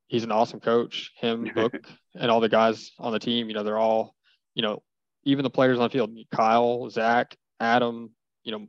[0.08, 1.12] he's an awesome coach.
[1.18, 1.74] Him, Book,
[2.14, 3.48] and all the guys on the team.
[3.48, 4.14] You know, they're all,
[4.54, 4.84] you know,
[5.24, 6.16] even the players on the field.
[6.32, 8.12] Kyle, Zach, Adam,
[8.44, 8.68] you know,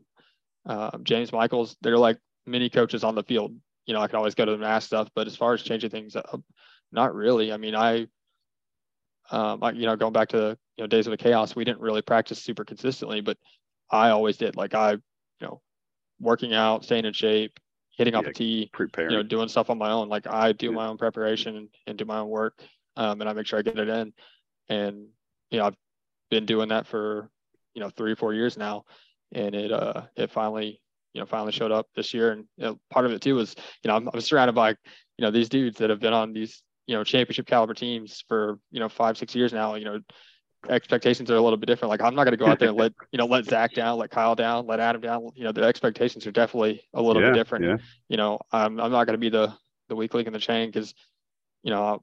[0.64, 1.77] uh, James Michaels.
[1.83, 3.55] They're like mini coaches on the field.
[3.87, 5.62] You know, I can always go to them and ask stuff, but as far as
[5.62, 6.42] changing things up,
[6.92, 7.53] not really.
[7.53, 8.09] I mean, I,
[9.31, 11.81] um, I, you know, going back to you know days of the chaos, we didn't
[11.81, 13.38] really practice super consistently, but
[13.90, 14.57] I always did.
[14.57, 15.01] Like I, you
[15.42, 15.62] know,
[16.20, 17.61] working out, staying in shape,
[17.96, 19.11] hitting off Yeah, the tee, Preparing.
[19.11, 20.09] you know, doing stuff on my own.
[20.09, 20.77] Like I do Yeah.
[20.77, 22.62] my own preparation and do my own work,
[22.96, 24.12] um, and I make sure I get it in.
[24.68, 25.09] And
[25.51, 25.77] you know, I've
[26.31, 27.31] been doing that for
[27.75, 28.85] you know three or four years now,
[29.33, 30.81] and it uh it finally
[31.16, 32.31] you know finally showed up this year.
[32.31, 35.22] And you know, part of it too was you know I'm, I'm surrounded by you
[35.22, 38.81] know these dudes that have been on these you know championship caliber teams for you
[38.81, 39.74] know five six years now.
[39.74, 40.00] You know.
[40.68, 41.90] Expectations are a little bit different.
[41.90, 43.98] Like I'm not going to go out there and let you know let Zach down,
[43.98, 45.29] let Kyle down, let Adam down.
[45.37, 47.76] You know the expectations are definitely a little yeah, bit different Yeah.
[48.09, 49.52] you know, I'm I'm not going to be the
[49.88, 50.92] the weak link in the chain because,
[51.62, 52.02] you know,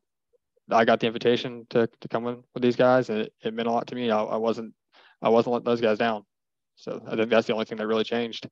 [0.71, 3.67] I got the invitation to to come in with these guys, and it, it meant
[3.67, 4.09] a lot to me.
[4.09, 4.73] I, I wasn't
[5.21, 6.23] I wasn't letting those guys down,
[6.75, 8.47] so I think that's the only thing that really changed.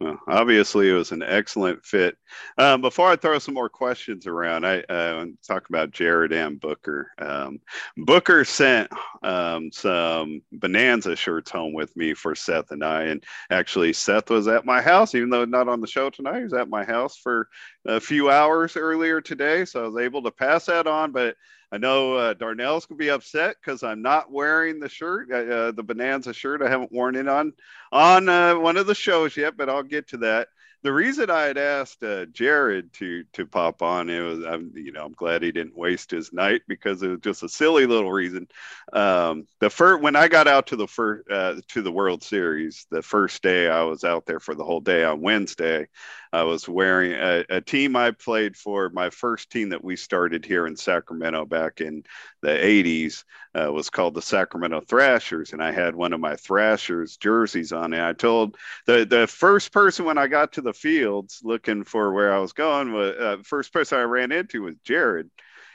[0.00, 2.16] Well, obviously, it was an excellent fit.
[2.56, 7.10] Um, before I throw some more questions around, I uh, talk about Jared and Booker.
[7.18, 7.60] Um,
[7.98, 8.90] Booker sent
[9.22, 14.48] um, some Bonanza shirts home with me for Seth and I, and actually, Seth was
[14.48, 16.38] at my house, even though not on the show tonight.
[16.38, 17.48] He was at my house for
[17.86, 21.12] a few hours earlier today, so I was able to pass that on.
[21.12, 21.36] But
[21.72, 25.70] I know uh, Darnell's gonna be upset because I'm not wearing the shirt, uh, uh,
[25.72, 26.62] the Bonanza shirt.
[26.62, 27.52] I haven't worn it on
[27.92, 30.48] on uh, one of the shows yet, but I'll get to that.
[30.82, 34.92] The reason I had asked uh, Jared to to pop on it was, I'm, you
[34.92, 38.10] know, I'm glad he didn't waste his night because it was just a silly little
[38.10, 38.48] reason.
[38.92, 42.86] Um, the first when I got out to the first uh, to the World Series,
[42.90, 45.86] the first day I was out there for the whole day on Wednesday.
[46.32, 48.88] I was wearing a, a team I played for.
[48.90, 52.04] My first team that we started here in Sacramento back in
[52.40, 57.16] the 80s uh, was called the Sacramento Thrashers, and I had one of my Thrashers
[57.16, 57.92] jerseys on.
[57.92, 62.12] And I told the the first person when I got to the fields looking for
[62.12, 65.30] where I was going, was uh, first person I ran into was Jared,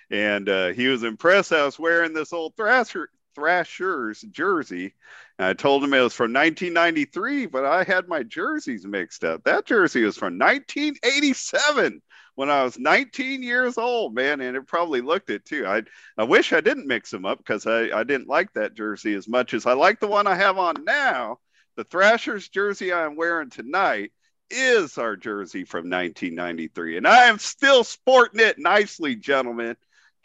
[0.10, 1.52] and uh, he was impressed.
[1.52, 4.94] I was wearing this old Thrasher Thrashers jersey.
[5.38, 9.44] And I told him it was from 1993, but I had my jerseys mixed up.
[9.44, 12.02] That jersey was from 1987
[12.36, 15.66] when I was 19 years old, man, and it probably looked it too.
[15.66, 15.84] I
[16.18, 19.28] I wish I didn't mix them up because I, I didn't like that jersey as
[19.28, 21.40] much as I like the one I have on now.
[21.76, 24.12] The Thrashers jersey I'm wearing tonight
[24.50, 29.76] is our jersey from 1993, and I am still sporting it nicely, gentlemen.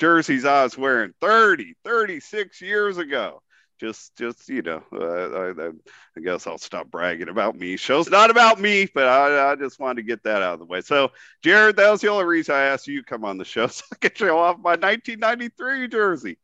[0.00, 3.42] Jerseys I was wearing 30, 36 years ago.
[3.78, 7.76] Just, just you know, uh, I, I guess I'll stop bragging about me.
[7.76, 10.64] Show's not about me, but I, I just wanted to get that out of the
[10.64, 10.80] way.
[10.80, 13.66] So, Jared, that was the only reason I asked you to come on the show
[13.68, 16.38] so I could show off my 1993 jersey.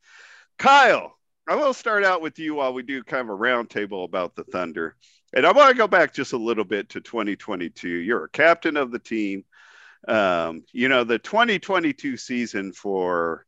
[0.59, 1.17] Kyle,
[1.49, 4.45] I will start out with you while we do kind of a roundtable about the
[4.45, 4.97] Thunder.
[5.33, 7.89] And I want to go back just a little bit to 2022.
[7.89, 9.45] You're a captain of the team.
[10.07, 13.47] Um, you know, the 2022 season for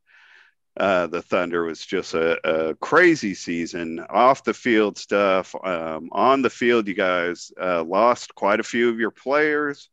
[0.78, 4.00] uh, the Thunder was just a, a, crazy season.
[4.10, 8.88] Off the field stuff, um, on the field, you guys uh, lost quite a few
[8.88, 9.90] of your players.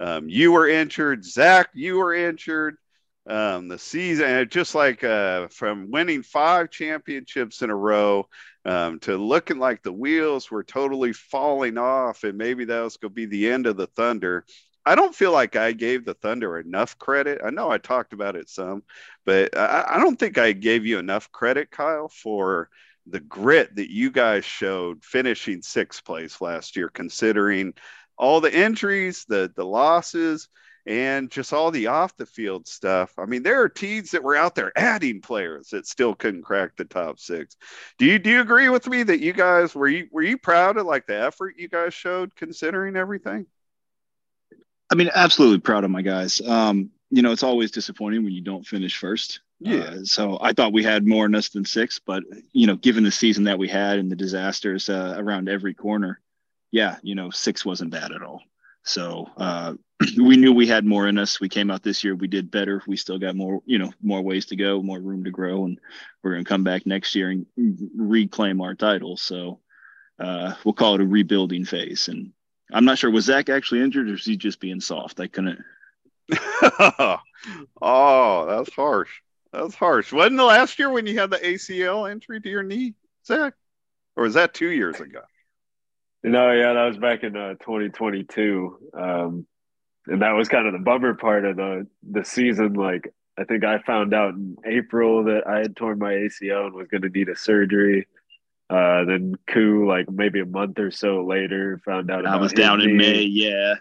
[0.00, 1.24] Um, you were injured.
[1.24, 2.76] Zach, you were injured.
[3.26, 8.28] Um, the season, just like uh, from winning five championships in a row
[8.66, 13.12] um, to looking like the wheels were totally falling off, and maybe that was going
[13.12, 14.44] to be the end of the Thunder.
[14.86, 17.40] I don't feel like I gave the Thunder enough credit.
[17.44, 18.82] I know I talked about it some,
[19.24, 22.68] but I, I, don't think I gave you enough credit, Kyle, for
[23.06, 27.74] the grit that you guys showed finishing sixth place last year, considering
[28.18, 30.48] all the injuries, the the losses,
[30.86, 33.14] and just all the off the field stuff.
[33.18, 36.76] I mean, there are teams that were out there adding players that still couldn't crack
[36.76, 37.56] the top six.
[37.98, 40.76] Do you do you agree with me that you guys were you were you proud
[40.76, 43.46] of like the effort you guys showed considering everything?
[44.94, 46.40] I mean, absolutely proud of my guys.
[46.40, 49.40] Um, you know, it's always disappointing when you don't finish first.
[49.58, 49.78] Yeah.
[49.78, 53.02] Uh, so I thought we had more in us than six, but you know, given
[53.02, 56.20] the season that we had and the disasters uh, around every corner,
[56.70, 58.42] yeah, you know, six wasn't bad at all.
[58.84, 59.74] So uh,
[60.16, 61.40] we knew we had more in us.
[61.40, 62.80] We came out this year, we did better.
[62.86, 65.80] We still got more, you know, more ways to go, more room to grow, and
[66.22, 67.46] we're going to come back next year and
[67.96, 69.16] reclaim our title.
[69.16, 69.58] So
[70.20, 72.06] uh, we'll call it a rebuilding phase.
[72.06, 72.30] And
[72.72, 75.20] I'm not sure was Zach actually injured or is he just being soft?
[75.20, 75.60] I couldn't.
[77.82, 79.10] oh, that's harsh.
[79.52, 80.12] That's harsh.
[80.12, 82.94] Wasn't the last year when you had the ACL injury to your knee,
[83.26, 83.54] Zach?
[84.16, 85.20] Or was that two years ago?
[86.22, 88.78] No, yeah, that was back in uh, 2022.
[88.94, 89.46] Um,
[90.06, 92.74] and that was kind of the bummer part of the the season.
[92.74, 96.74] Like I think I found out in April that I had torn my ACL and
[96.74, 98.06] was going to need a surgery.
[98.70, 102.80] Uh, then Koo, like maybe a month or so later, found out I was down
[102.80, 103.22] in May.
[103.22, 103.74] Yeah.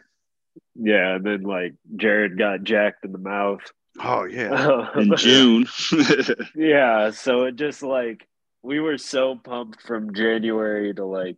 [0.75, 3.61] Yeah, and then like Jared got jacked in the mouth.
[3.99, 4.89] Oh yeah.
[4.97, 5.67] In June.
[6.55, 8.27] yeah, so it just like
[8.63, 11.37] we were so pumped from January to like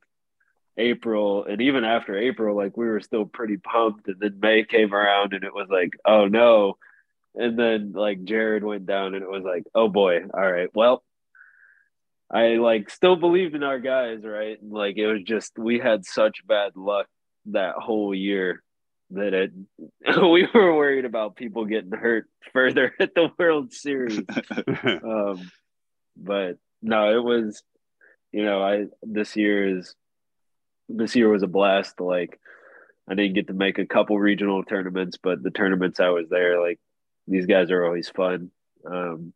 [0.77, 4.07] April, and even after April, like we were still pretty pumped.
[4.07, 6.77] And then May came around, and it was like, oh no.
[7.35, 11.03] And then like Jared went down, and it was like, oh boy, all right, well,
[12.31, 14.57] I like still believed in our guys, right?
[14.61, 17.07] Like it was just we had such bad luck
[17.47, 18.63] that whole year
[19.11, 19.51] that it
[20.21, 24.21] we were worried about people getting hurt further at the World Series.
[25.03, 25.51] um,
[26.17, 27.61] but no, it was
[28.35, 29.95] you know, I this year is
[30.89, 32.01] this year was a blast.
[32.01, 32.37] Like
[33.07, 36.59] I didn't get to make a couple regional tournaments, but the tournaments I was there,
[36.59, 36.77] like
[37.27, 38.51] these guys are always fun.
[38.85, 39.31] Um,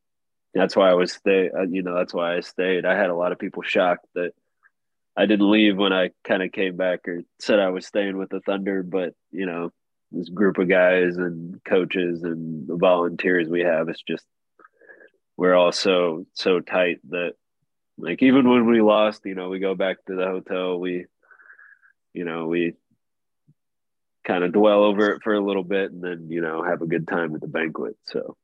[0.53, 1.49] that's why I was stay.
[1.49, 2.85] Uh, you know, that's why I stayed.
[2.85, 4.31] I had a lot of people shocked that
[5.15, 8.29] I didn't leave when I kind of came back or said I was staying with
[8.29, 8.83] the Thunder.
[8.83, 9.71] But you know,
[10.11, 14.25] this group of guys and coaches and the volunteers we have, it's just
[15.37, 17.33] we're all so so tight that
[17.97, 21.05] like even when we lost, you know, we go back to the hotel, we
[22.13, 22.73] you know, we
[24.25, 26.87] kind of dwell over it for a little bit and then, you know, have a
[26.87, 27.95] good time at the banquet.
[28.05, 28.35] So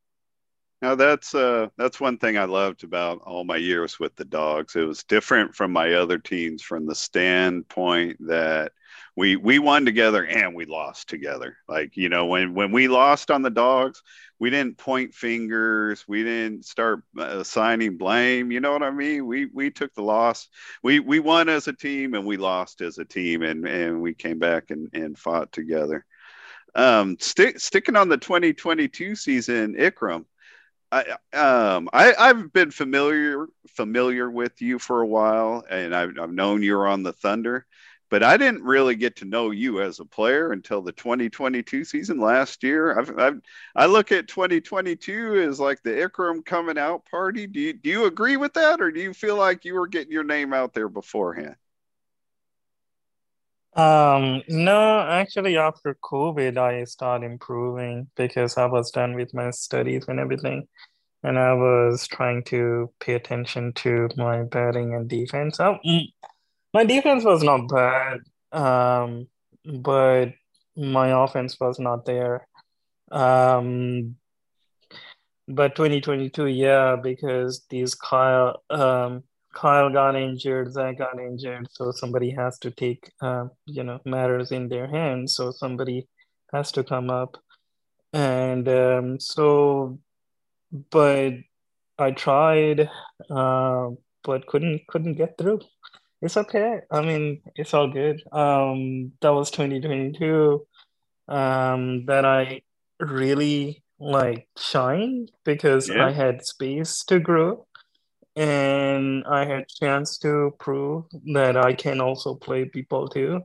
[0.81, 4.75] now that's uh that's one thing I loved about all my years with the dogs.
[4.75, 8.73] It was different from my other teams from the standpoint that
[9.15, 11.57] we we won together and we lost together.
[11.67, 14.03] Like you know when when we lost on the dogs,
[14.39, 18.51] we didn't point fingers, we didn't start assigning blame.
[18.51, 19.25] You know what I mean?
[19.25, 20.49] We we took the loss.
[20.83, 24.13] We we won as a team and we lost as a team, and and we
[24.13, 26.05] came back and and fought together.
[26.75, 30.25] Um, stick, sticking on the 2022 season, Ikram.
[30.91, 36.31] I, um, I, I've been familiar familiar with you for a while, and I've, I've
[36.31, 37.65] known you're on the Thunder
[38.09, 42.19] but I didn't really get to know you as a player until the 2022 season
[42.19, 42.97] last year.
[42.97, 43.41] I've, I've,
[43.75, 47.47] i look at 2022 as like the Ikram coming out party.
[47.47, 50.11] Do you, do you agree with that, or do you feel like you were getting
[50.11, 51.55] your name out there beforehand?
[53.75, 60.05] Um, no, actually, after COVID, I started improving because I was done with my studies
[60.07, 60.67] and everything.
[61.23, 65.59] And I was trying to pay attention to my batting and defense.
[65.59, 65.77] Oh,
[66.73, 68.19] my defense was not bad,
[68.51, 69.27] um,
[69.65, 70.27] but
[70.77, 72.47] my offense was not there.
[73.11, 74.15] Um,
[75.47, 79.23] but 2022, yeah, because these Kyle, um,
[79.55, 84.51] Kyle got injured, Zach got injured, so somebody has to take, uh, you know, matters
[84.51, 85.33] in their hands.
[85.35, 86.07] So somebody
[86.53, 87.37] has to come up,
[88.13, 89.97] and um, so,
[90.91, 91.33] but
[91.97, 92.89] I tried,
[93.29, 93.89] uh,
[94.23, 95.61] but couldn't couldn't get through.
[96.21, 96.81] It's okay.
[96.91, 98.21] I mean, it's all good.
[98.31, 100.65] Um, that was 2022.
[101.27, 102.61] Um, that I
[102.99, 106.07] really like shine because Yeah.
[106.07, 107.67] I had space to grow
[108.35, 113.41] and I had chance to prove that I can also play people too.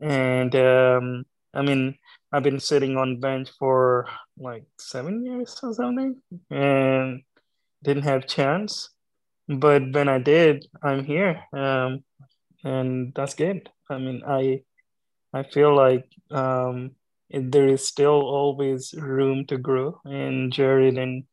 [0.00, 1.96] And um, I mean,
[2.32, 4.08] I've been sitting on bench for
[4.38, 7.22] like seven years or something, and
[7.82, 8.90] didn't have chance.
[9.48, 12.04] But when I did, I'm here, um,
[12.64, 13.70] and that's good.
[13.90, 14.62] I mean, I
[15.32, 16.92] I feel like um,
[17.30, 21.24] there is still always room to grow, and Jared and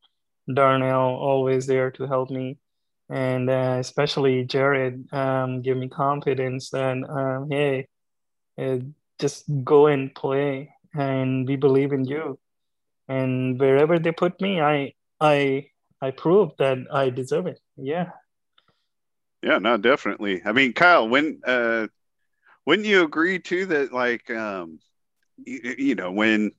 [0.53, 2.57] Darnell always there to help me,
[3.11, 7.87] and uh, especially Jared um, give me confidence that um, hey,
[8.57, 8.77] uh,
[9.19, 12.39] just go and play, and we believe in you,
[13.07, 15.67] and wherever they put me, I I
[16.01, 17.59] I prove that I deserve it.
[17.77, 18.09] Yeah.
[19.43, 20.41] Yeah, no, definitely.
[20.45, 21.87] I mean, Kyle, when uh,
[22.65, 24.79] wouldn't you agree too that like um,
[25.43, 26.51] you, you know when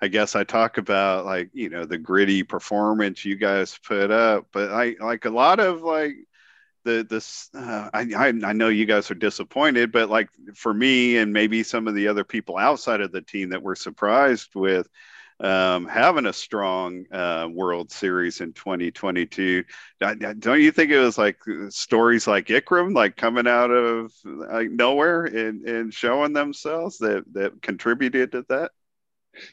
[0.00, 4.46] I guess I talk about like you know the gritty performance you guys put up,
[4.52, 6.14] but I like a lot of like
[6.84, 11.16] the this uh, I, I I know you guys are disappointed, but like for me
[11.18, 14.88] and maybe some of the other people outside of the team that were surprised with
[15.40, 19.64] um, having a strong uh, World Series in 2022.
[20.00, 21.38] Don't you think it was like
[21.70, 27.62] stories like Ikram, like coming out of like nowhere and, and showing themselves that that
[27.62, 28.72] contributed to that?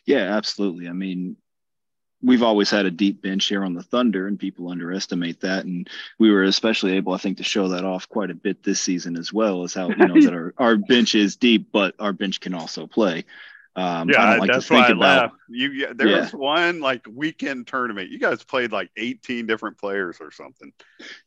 [0.05, 0.87] Yeah, absolutely.
[0.89, 1.37] I mean,
[2.21, 5.65] we've always had a deep bench here on the Thunder, and people underestimate that.
[5.65, 8.81] And we were especially able, I think, to show that off quite a bit this
[8.81, 12.13] season as well, as how you know that our, our bench is deep, but our
[12.13, 13.25] bench can also play.
[13.75, 14.99] Um, yeah, I don't like that's to think why I about.
[14.99, 15.31] laugh.
[15.49, 16.21] You, yeah, there Yeah.
[16.21, 18.09] was one like weekend tournament.
[18.09, 20.71] You guys played like 18 different players or something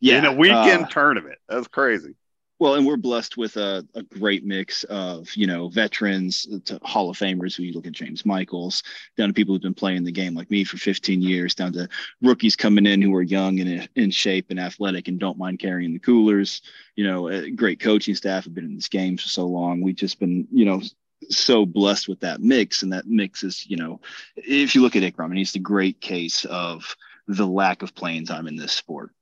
[0.01, 1.39] Yeah, in a weekend uh, tournament.
[1.49, 2.15] That's crazy.
[2.61, 6.81] Well, and we're blessed with a, a great mix of, you know, veterans uh, to
[6.83, 8.83] Hall of Famers who you look at James Michaels,
[9.17, 11.89] down to people who've been playing the game like me for 15 years, down to
[12.21, 15.93] rookies coming in who are young and in shape and athletic and don't mind carrying
[15.93, 16.63] the coolers.
[16.97, 19.81] You know, uh, great coaching staff have been in this game for so long.
[19.81, 20.83] We've just been, you know,
[21.29, 22.83] so blessed with that mix.
[22.83, 24.01] And that mix is, you know,
[24.35, 26.97] if you look at Ikram, and he's the great case of
[27.29, 29.13] the lack of playing time in this sport.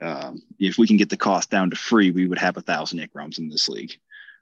[0.00, 2.98] Um, if we can get the cost down to free, we would have a thousand
[3.00, 3.96] Ikrams in this league.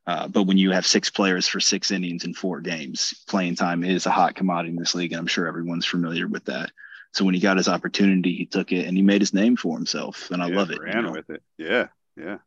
[0.07, 3.85] Uh, but when you have six players for six innings in four games, playing time
[3.85, 6.73] is a hot commodity in this league, and I'm sure everyone's familiar with that.
[7.13, 9.77] So when he got his opportunity, he took it and he made his name for
[9.77, 10.79] himself, and I Yeah, love it.
[10.79, 11.13] you Ran know?
[11.13, 11.43] with it.
[11.59, 12.39] Yeah, yeah,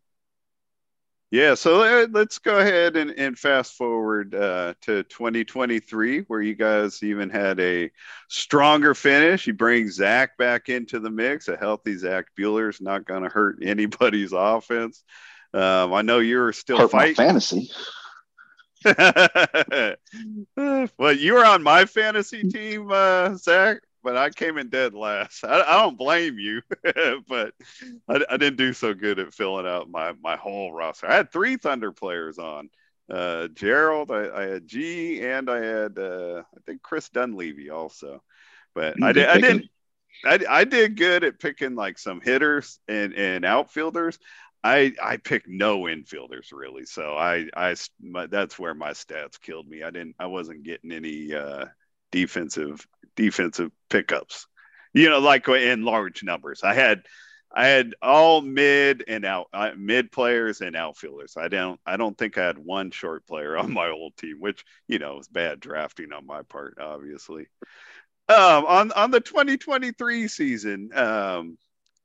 [1.32, 1.56] yeah.
[1.56, 7.30] So let's go ahead and, and fast forward uh, to 2023, where you guys even
[7.30, 7.92] had a
[8.30, 9.48] stronger finish.
[9.48, 11.48] You bring Zach back into the mix.
[11.48, 15.04] A healthy Zach Bueller's not going to hurt anybody's offense.
[15.54, 17.16] Um, I know you're still Hurt fighting.
[17.16, 17.70] fantasy.
[18.86, 19.96] well,
[21.14, 25.44] you were on my fantasy team, uh, Zach, but I came in dead last.
[25.44, 26.62] I, I don't blame you,
[27.28, 27.54] but
[28.08, 31.08] I, I didn't do so good at filling out my, my whole roster.
[31.08, 32.70] I had three Thunder players on.
[33.10, 38.24] Uh, Gerald, I, I had G, and I had uh, I think Chris Dunleavy also.
[38.76, 39.66] But I You did did I didn't.
[40.24, 44.20] I, I did good at picking like some hitters and, and outfielders.
[44.64, 49.68] I I picked no infielders really, so I I my, that's where my stats killed
[49.68, 49.84] me.
[49.84, 51.66] I didn't I wasn't getting any uh,
[52.16, 54.48] defensive defensive pickups,
[54.94, 56.62] you know, like in large numbers.
[56.64, 57.04] I had
[57.54, 61.36] I had all mid and out uh, mid players and outfielders.
[61.38, 64.64] I don't I don't think I had one short player on my old team, which
[64.88, 67.48] you know is bad drafting on my part, obviously.
[68.28, 71.58] Um, on on the 2023 season, um,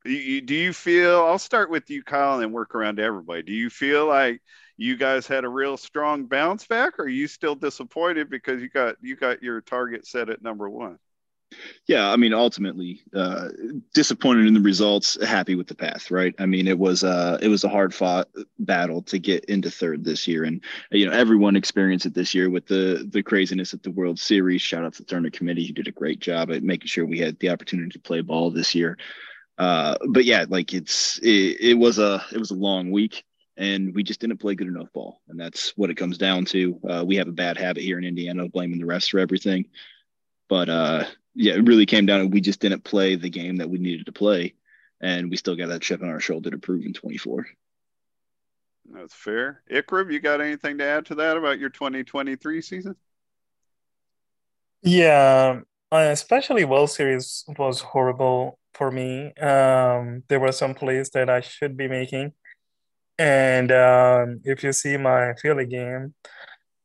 [0.05, 1.21] you, you- do you feel?
[1.25, 3.41] I'll start with you, Kyle, and work around to everybody.
[3.43, 4.41] Do you feel like
[4.81, 8.69] you guys had a real strong bounce back, or are you still disappointed because you
[8.69, 10.97] got you got your target set at number one?
[11.85, 13.49] Yeah, I mean, ultimately, uh,
[13.93, 16.33] disappointed in the results, happy with the path, right?
[16.39, 20.03] I mean, it was uh, it was a hard fought battle to get into third
[20.03, 23.83] this year, and you know, everyone experienced it this year with the the craziness at
[23.83, 24.61] the World Series.
[24.61, 27.19] Shout out to the tournament committee who did a great job at making sure we
[27.19, 28.97] had the opportunity to play ball this year.
[29.59, 33.23] Uh, but yeah, like it's it, it was a it was a long week.
[33.57, 36.79] And we just didn't play good enough ball, and that's what it comes down to.
[36.89, 39.65] Uh, we have a bad habit here in Indiana of blaming the refs for everything,
[40.47, 41.03] but uh,
[41.35, 44.05] yeah, it really came down to we just didn't play the game that we needed
[44.05, 44.55] to play,
[45.01, 47.45] and we still got that chip on our shoulder to prove in 24.
[48.89, 49.61] That's fair.
[49.71, 52.95] Ikram, you got anything to add to that about your 2023 season?
[54.81, 59.33] Yeah, uh, especially World Series was horrible for me.
[59.35, 62.33] Um, there were some plays that I should be making,
[63.21, 66.15] and um, if you see my Philly game,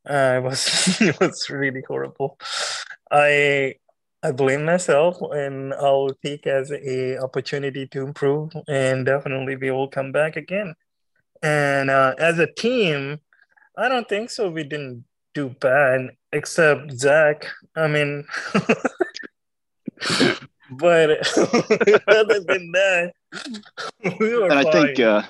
[0.08, 2.38] uh, it was it was really horrible.
[3.10, 3.76] I
[4.22, 9.88] I blame myself, and I'll take as a opportunity to improve, and definitely we will
[9.88, 10.74] come back again.
[11.42, 13.18] And uh, as a team,
[13.78, 14.50] I don't think so.
[14.50, 17.46] We didn't do bad, except Zach.
[17.74, 18.26] I mean,
[20.70, 21.10] but
[22.08, 23.12] other than that,
[24.20, 25.22] we were And I think uh,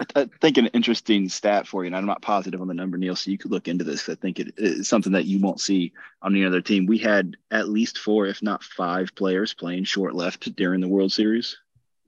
[0.00, 2.98] I, I think an interesting stat for you, and I'm not positive on the number,
[2.98, 4.08] Neil, so you could look into this.
[4.08, 5.92] I think it is something that you won't see
[6.22, 6.86] on any other team.
[6.86, 11.12] We had at least four, if not five, players playing short left during the World
[11.12, 11.58] Series.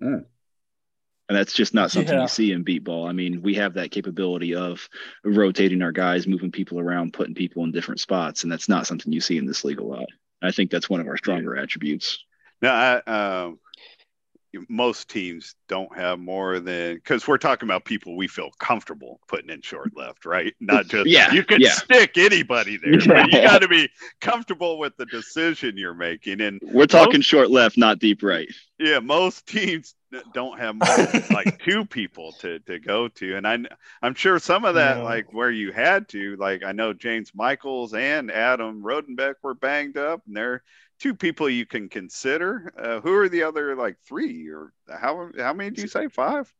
[0.00, 0.18] Hmm.
[1.28, 2.22] And that's just not something Yeah.
[2.22, 3.06] you see in beep ball.
[3.06, 4.86] I mean, we have that capability of
[5.24, 9.12] rotating our guys, moving people around, putting people in different spots, and that's not something
[9.12, 10.06] you see in this league a lot.
[10.42, 12.22] I think that's one of our stronger attributes.
[12.60, 12.74] Now,
[13.06, 13.58] I, um,
[14.68, 19.50] most teams don't have more than because we're talking about people we feel comfortable putting
[19.50, 20.54] in short left, right?
[20.60, 21.70] Not just Yeah, you can yeah.
[21.70, 23.88] stick anybody there, but you got to be
[24.20, 26.40] comfortable with the decision you're making.
[26.40, 28.48] And We're talking short left, not deep right.
[28.78, 29.94] yeah, most teams
[30.32, 33.58] don't have more than like two people to to go to, and I
[34.02, 35.02] I'm sure some of that No.
[35.02, 39.96] like where you had to like I know James Michaels and Adam Rodenbeck were banged
[39.96, 40.62] up, and they're
[41.02, 42.72] two people you can consider.
[42.78, 46.52] Uh, who are the other like three or how how many do you say five?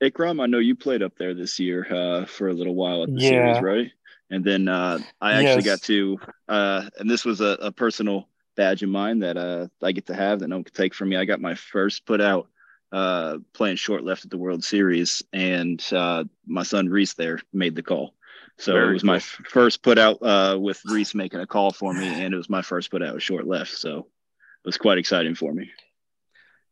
[0.00, 3.12] Ikram, I know you played up there this year uh, for a little while at
[3.12, 3.28] the Yeah.
[3.28, 3.90] series, right?
[4.30, 5.66] And then uh, I actually Yes.
[5.66, 6.18] got to,
[6.48, 10.14] uh, and this was a, a personal badge of mine that uh, I get to
[10.14, 11.16] have that no one can take from me.
[11.16, 12.48] I got my first put out
[12.92, 17.74] uh, playing short left at the World Series, and uh, my son Reese there made
[17.74, 18.14] the call.
[18.58, 21.94] So Very it was my first put out uh, with Reese making a call for
[21.94, 23.72] me, and it was my first put out with short left.
[23.72, 25.70] So it was quite exciting for me.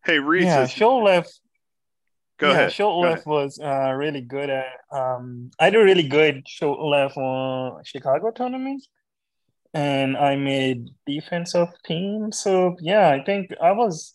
[0.05, 0.45] Hey, Reese.
[0.45, 1.41] yeah, is- short left.
[2.39, 2.73] go yeah, ahead.
[2.73, 4.67] short Go left was uh, really good at.
[4.91, 8.89] Um, I did really good short left on Chicago tournaments,
[9.73, 12.33] and I made defensive team.
[12.33, 14.15] So yeah, I think I was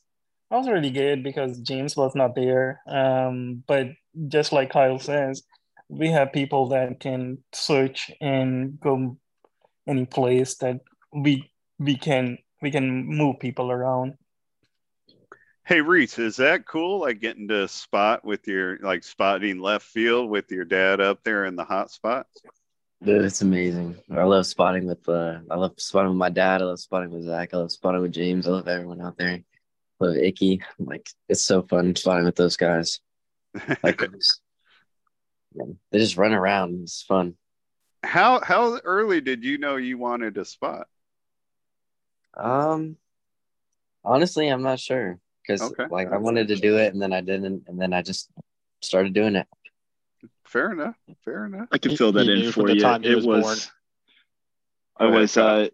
[0.50, 2.82] I was really good because James was not there.
[2.86, 3.88] Um, but
[4.28, 5.44] just like Kyle says,
[5.92, 9.18] we have people that can search and go
[9.88, 10.80] any place that
[11.14, 14.14] we we can we can move people around.
[15.66, 17.02] Hey Reese, is that cool?
[17.02, 21.46] Like getting to spot with your like spotting left field with your dad up there
[21.46, 22.26] in the hot spot?
[23.04, 23.98] Dude, it's amazing.
[24.12, 26.62] I love spotting with uh I love spotting with my dad.
[26.62, 27.54] I love spotting with Zach.
[27.54, 28.48] I love spotting with James.
[28.48, 29.32] I love everyone out there.
[29.32, 29.44] I
[30.00, 30.62] love Icky.
[30.80, 33.02] Like it's so fun spotting with those guys.
[33.84, 34.08] Like yeah,
[35.54, 36.82] they just run around.
[36.84, 37.36] It's fun.
[38.04, 40.88] how how early did you know you wanted to spot?
[42.36, 42.98] Um
[44.04, 45.20] honestly I'm not sure.
[45.42, 45.86] Because Okay.
[45.90, 48.30] like I wanted to do it and then I didn't and then I just
[48.82, 49.48] started doing it.
[50.46, 50.98] Fair enough.
[51.24, 51.68] Fair enough.
[51.72, 52.86] I can fill that he in for you.
[52.86, 53.72] it was was.
[54.98, 55.38] I was.
[55.38, 55.70] Uh,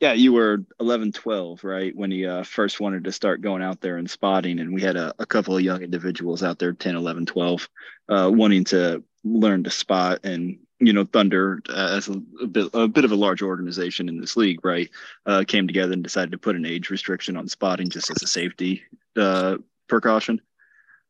[0.00, 1.96] yeah, you were 11, 12, right?
[1.96, 4.96] When he uh, first wanted to start going out there and spotting, and we had
[4.96, 7.68] a, a couple of young individuals out there, 10, 11, 12,
[8.10, 10.20] uh, wanting to learn to spot.
[10.24, 14.08] And you know, Thunder, uh, as a, a bit a bit of a large organization
[14.08, 14.90] in this league, right,
[15.24, 18.26] uh, came together and decided to put an age restriction on spotting just as a
[18.26, 18.82] safety
[19.16, 19.56] uh,
[19.88, 20.40] precaution.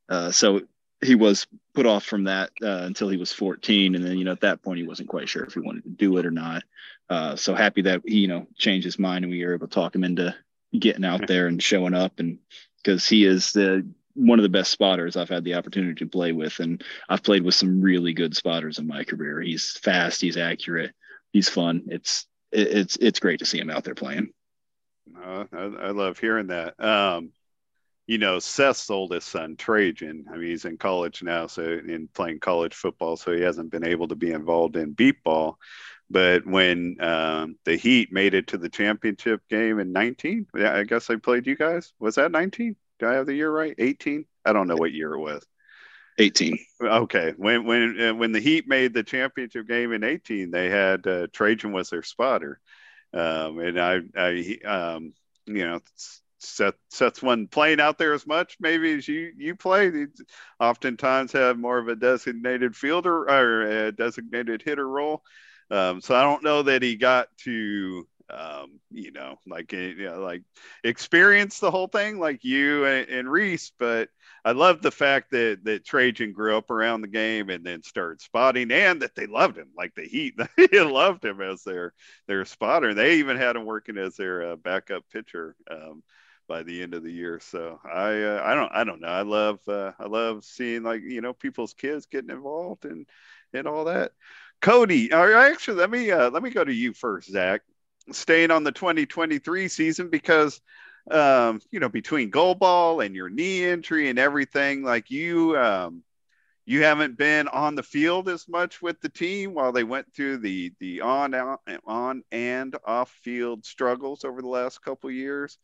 [0.09, 0.61] Uh, so
[1.01, 4.31] he was put off from that uh, until he was 14 and then you know
[4.31, 6.63] at that point he wasn't quite sure if he wanted to do it or not
[7.09, 9.73] uh, so happy that he you know changed his mind and we were able to
[9.73, 10.33] talk him into
[10.77, 12.39] getting out there and showing up and
[12.77, 13.85] because he is the
[14.17, 17.43] one of the best spotters I've had the opportunity to play with and I've played
[17.43, 20.93] with some really good spotters in my career he's fast he's accurate
[21.33, 24.29] he's fun it's it's it's great to see him out there playing
[25.15, 26.79] Uh, I, I love hearing that.
[26.83, 27.31] Um,
[28.07, 30.25] you know, Seth's oldest son, Trajan.
[30.31, 33.83] I mean, he's in college now, so in playing college football, so he hasn't been
[33.85, 35.57] able to be involved in beep ball.
[36.09, 40.83] But when um, the Heat made it to the championship game in 19, yeah, I
[40.83, 41.93] guess I played you guys.
[41.99, 42.77] Was that 19?
[42.99, 43.75] Do I have the year right?
[43.77, 44.25] 18?
[44.45, 45.45] I don't know what year it was.
[46.19, 50.69] 18 Okay, when when uh, when the Heat made the championship game in 18, they
[50.69, 52.59] had uh, Trajan was their spotter,
[53.13, 55.13] um, and I, I he- um,
[55.45, 55.79] you know,
[56.39, 59.91] Seth Seth's one playing out there as much maybe as you you play.
[59.91, 60.05] He
[60.59, 65.23] oftentimes have more of a designated fielder or a designated hitter role,
[65.71, 68.07] um, so I don't know that he got to.
[68.29, 70.43] Um, you know, like you know, like
[70.83, 74.09] experience the whole thing like you and, and Reese, but
[74.43, 78.21] I love the fact that that Trajan grew up around the game and then started
[78.21, 79.69] spotting, and that they loved him.
[79.77, 81.93] Like the Heat, they loved him as their
[82.27, 82.93] their spotter.
[82.93, 86.03] They even had him working as their uh, backup pitcher um,
[86.47, 87.39] by the end of the year.
[87.39, 89.07] So I uh, I don't I don't know.
[89.07, 93.05] I love uh, I love seeing like you know people's kids getting involved and
[93.53, 94.11] and all that.
[94.61, 97.61] Cody, actually, let me uh, let me go to you first, Zach.
[98.11, 100.61] Staying on the 2023 season because
[101.11, 106.03] um, you know, between goal ball and your knee injury and everything, like you, um,
[106.65, 110.37] you haven't been on the field as much with the team while they went through
[110.39, 111.33] the the on
[111.85, 115.57] on and off field struggles over the last couple years.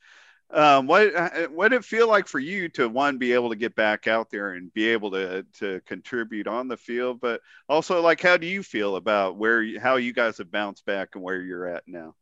[0.49, 1.11] Um, what
[1.51, 4.29] what did it feel like for you to one be able to get back out
[4.29, 8.47] there and be able to to contribute on the field, but also like how do
[8.47, 12.15] you feel about where how you guys have bounced back and where you're at now?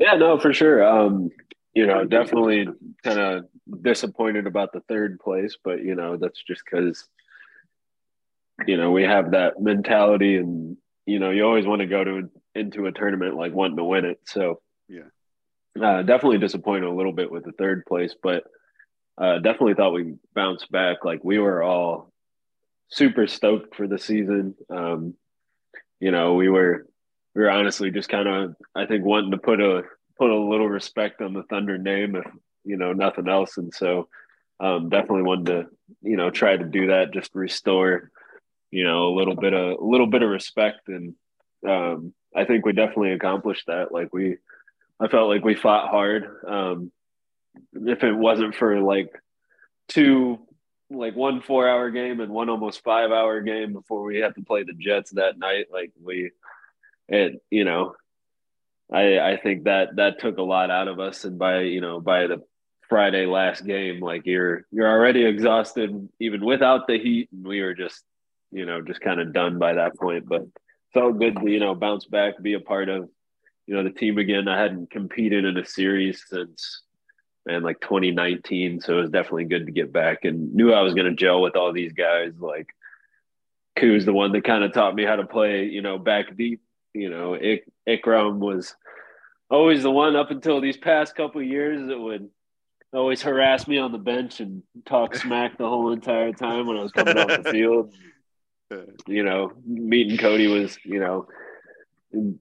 [0.00, 0.82] Yeah, no, for sure.
[0.84, 1.30] Um,
[1.74, 2.66] you know, definitely
[3.04, 3.44] kind of
[3.82, 7.06] disappointed about the third place, but you know, that's just because
[8.66, 10.76] you know we have that mentality, and
[11.06, 14.04] you know, you always want to go to into a tournament like wanting to win
[14.06, 14.20] it.
[14.24, 15.02] So Yeah.
[15.80, 18.44] uh, definitely disappointed a little bit with the third place, but
[19.18, 21.04] uh, definitely thought we bounced back.
[21.04, 22.10] Like we were all
[22.88, 24.54] super stoked for the season.
[24.70, 25.14] Um,
[26.00, 26.86] you know, we were
[27.34, 29.82] we were honestly just kind of I think wanting to put a
[30.18, 32.26] put a little respect on the Thunder name, if
[32.64, 34.08] you know nothing else, and so
[34.58, 35.66] um, definitely wanted to
[36.02, 38.10] you know try to do that, just restore
[38.70, 41.14] you know a little bit of a little bit of respect, and
[41.66, 43.92] um, I think we definitely accomplished that.
[43.92, 44.36] Like we,
[44.98, 46.28] I felt like we fought hard.
[46.46, 46.92] Um,
[47.72, 49.12] if it wasn't for like
[49.88, 50.38] two
[50.90, 54.42] like one four hour game and one almost five hour game before we had to
[54.42, 55.66] play the Jets that night.
[55.72, 56.30] Like we,
[57.10, 57.94] it, you know,
[58.92, 61.24] I, I think that that took a lot out of us.
[61.24, 62.42] And by, you know, by the
[62.88, 67.74] Friday last game, like you're you're already exhausted even without the heat, and we were
[67.74, 68.02] just
[68.50, 70.28] you know just kind of done by that point.
[70.28, 70.46] But
[70.92, 73.08] felt good to you know bounce back, be a part of
[73.66, 74.48] you know the team again.
[74.48, 76.82] I hadn't competed in a series since
[77.46, 80.94] and like 2019, so it was definitely good to get back and knew I was
[80.94, 82.32] going to gel with all these guys.
[82.38, 82.68] Like
[83.76, 86.60] Koo's the one that kind of taught me how to play, you know, back deep.
[86.94, 88.74] You know, Ik- Ikram was
[89.50, 92.28] always the one up until these past couple years that would
[92.92, 96.82] always harass me on the bench and talk smack the whole entire time when I
[96.82, 97.94] was coming off the field.
[99.06, 101.26] You know, meeting Cody was, you know,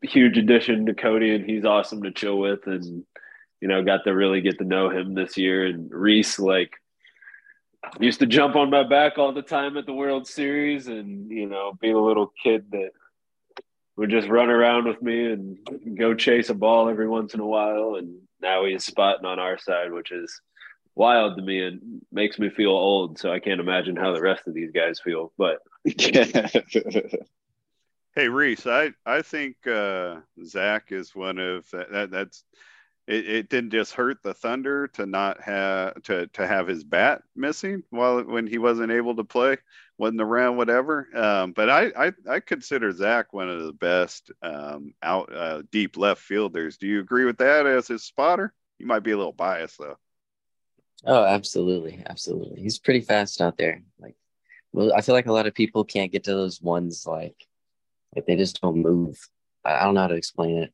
[0.03, 2.67] huge addition to Cody, and he's awesome to chill with.
[2.67, 3.03] And,
[3.61, 5.65] you know, got to really get to know him this year.
[5.65, 6.73] And Reese, like,
[7.99, 11.47] used to jump on my back all the time at the World Series and, you
[11.47, 12.91] know, being a little kid that
[13.99, 15.57] would just run around with me and
[15.97, 17.95] go chase a ball every once in a while.
[17.95, 20.39] And now he's spotting on our side, which is
[20.95, 23.19] wild to me and makes me feel old.
[23.19, 25.33] So I can't imagine how the rest of these guys feel.
[25.37, 25.59] But
[28.15, 32.45] Hey Reese, I I think uh, Zach is one of that, that that's
[33.09, 37.23] it, it didn't just hurt the Thunder to not have to to have his bat
[37.35, 39.57] missing while when he wasn't able to play,
[39.97, 41.07] wasn't around, whatever.
[41.15, 45.97] Um, but I, I I consider Zach one of the best um, out uh, deep
[45.97, 46.77] left fielders.
[46.77, 48.53] Do you agree with that as his spotter?
[48.77, 49.97] You might be a little biased though.
[51.03, 52.61] Oh, absolutely, absolutely.
[52.61, 53.81] He's pretty fast out there.
[53.99, 54.15] Like,
[54.71, 57.07] well, I feel like a lot of people can't get to those ones.
[57.07, 57.35] Like,
[58.15, 59.17] like they just don't move.
[59.65, 60.73] I, I don't know how to explain it.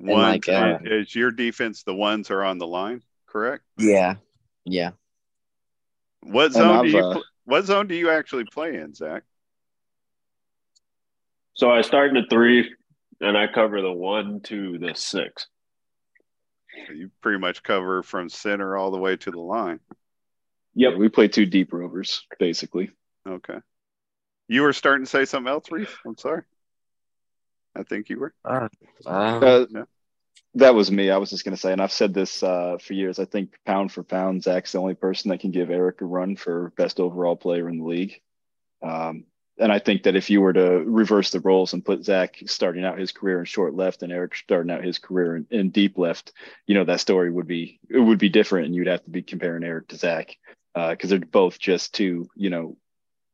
[0.00, 1.82] And, One like, uh, is your defense.
[1.82, 3.64] The ones are on the line, correct?
[3.76, 4.16] Yeah,
[4.64, 4.90] yeah.
[6.22, 9.22] What zone do you uh, what zone do you actually play in, Zach?
[11.58, 12.72] so I start in the three
[13.20, 15.48] and I cover the one to the six.
[16.94, 19.80] You pretty much cover from center all the way to the line.
[20.74, 22.90] Yep, we play two deep rovers, basically.
[23.28, 23.58] Okay.
[24.46, 25.88] You were starting to say something else, Reese?
[26.06, 26.42] I'm sorry.
[27.74, 28.34] I think you were.
[28.44, 28.68] Uh,
[29.06, 29.84] Uh, Yeah.
[30.54, 31.10] That was me.
[31.10, 33.18] I was just going to say, and I've said this uh, for years.
[33.18, 36.36] I think pound for pound, Zach's the only person that can give Eric a run
[36.36, 38.20] for best overall player in the league.
[38.82, 39.24] Um,
[39.58, 42.84] and I think that if you were to reverse the roles and put Zach starting
[42.84, 45.98] out his career in short left and Eric starting out his career in, in deep
[45.98, 46.32] left,
[46.66, 49.22] you know that story would be it would be different, and you'd have to be
[49.22, 50.36] comparing Eric to Zach
[50.74, 52.76] because they're both just two, you know,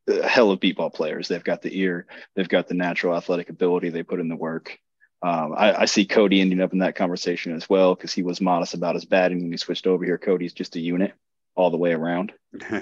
[0.09, 1.29] uh, hell of beep ball players.
[1.29, 4.79] They've got the ear, they've got the natural athletic ability, they put in the work.
[5.23, 8.41] Um, I, I see Cody ending up in that conversation as well because he was
[8.43, 10.19] modest about his batting when he switched over here.
[10.19, 11.15] Cody's just a unit
[11.55, 12.33] all the way around.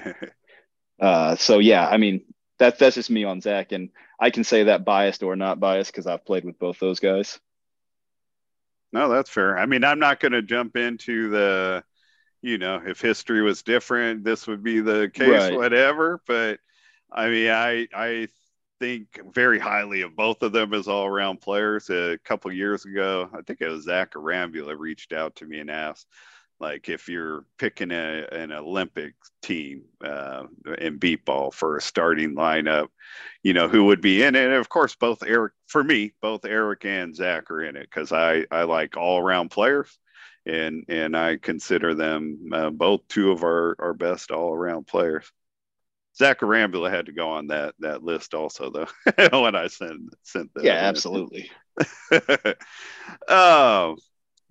[0.99, 2.21] Uh, so yeah, I mean
[2.59, 5.91] that that's just me on Zach, and I can say that biased or not biased
[5.91, 7.39] because I've played with both those guys.
[8.91, 9.57] no, that's fair.
[9.57, 11.83] I mean, I'm not going to jump into the,
[12.43, 15.57] you know, if history was different, this would be the case, Right.
[15.57, 16.21] whatever.
[16.27, 16.59] But
[17.13, 18.27] I mean, I I
[18.79, 21.89] think very highly of both of them as all around players.
[21.89, 25.69] A couple years ago, I think it was Zach Arambula reached out to me and
[25.69, 26.07] asked,
[26.59, 30.45] like, if you're picking a, an Olympic team uh,
[30.79, 32.87] in beep ball for a starting lineup,
[33.43, 34.45] you know, who would be in it.
[34.45, 38.11] And of course, both Eric, for me, both Eric and Zach are in it because
[38.11, 39.97] I, I like all around players.
[40.45, 45.31] And, and I consider them uh, both two of our, our best all around players.
[46.15, 48.87] Zach Arambula had to go on that that list also though
[49.41, 50.63] when I sent sent that.
[50.63, 50.85] Yeah, in.
[50.85, 51.51] absolutely.
[53.27, 53.95] oh,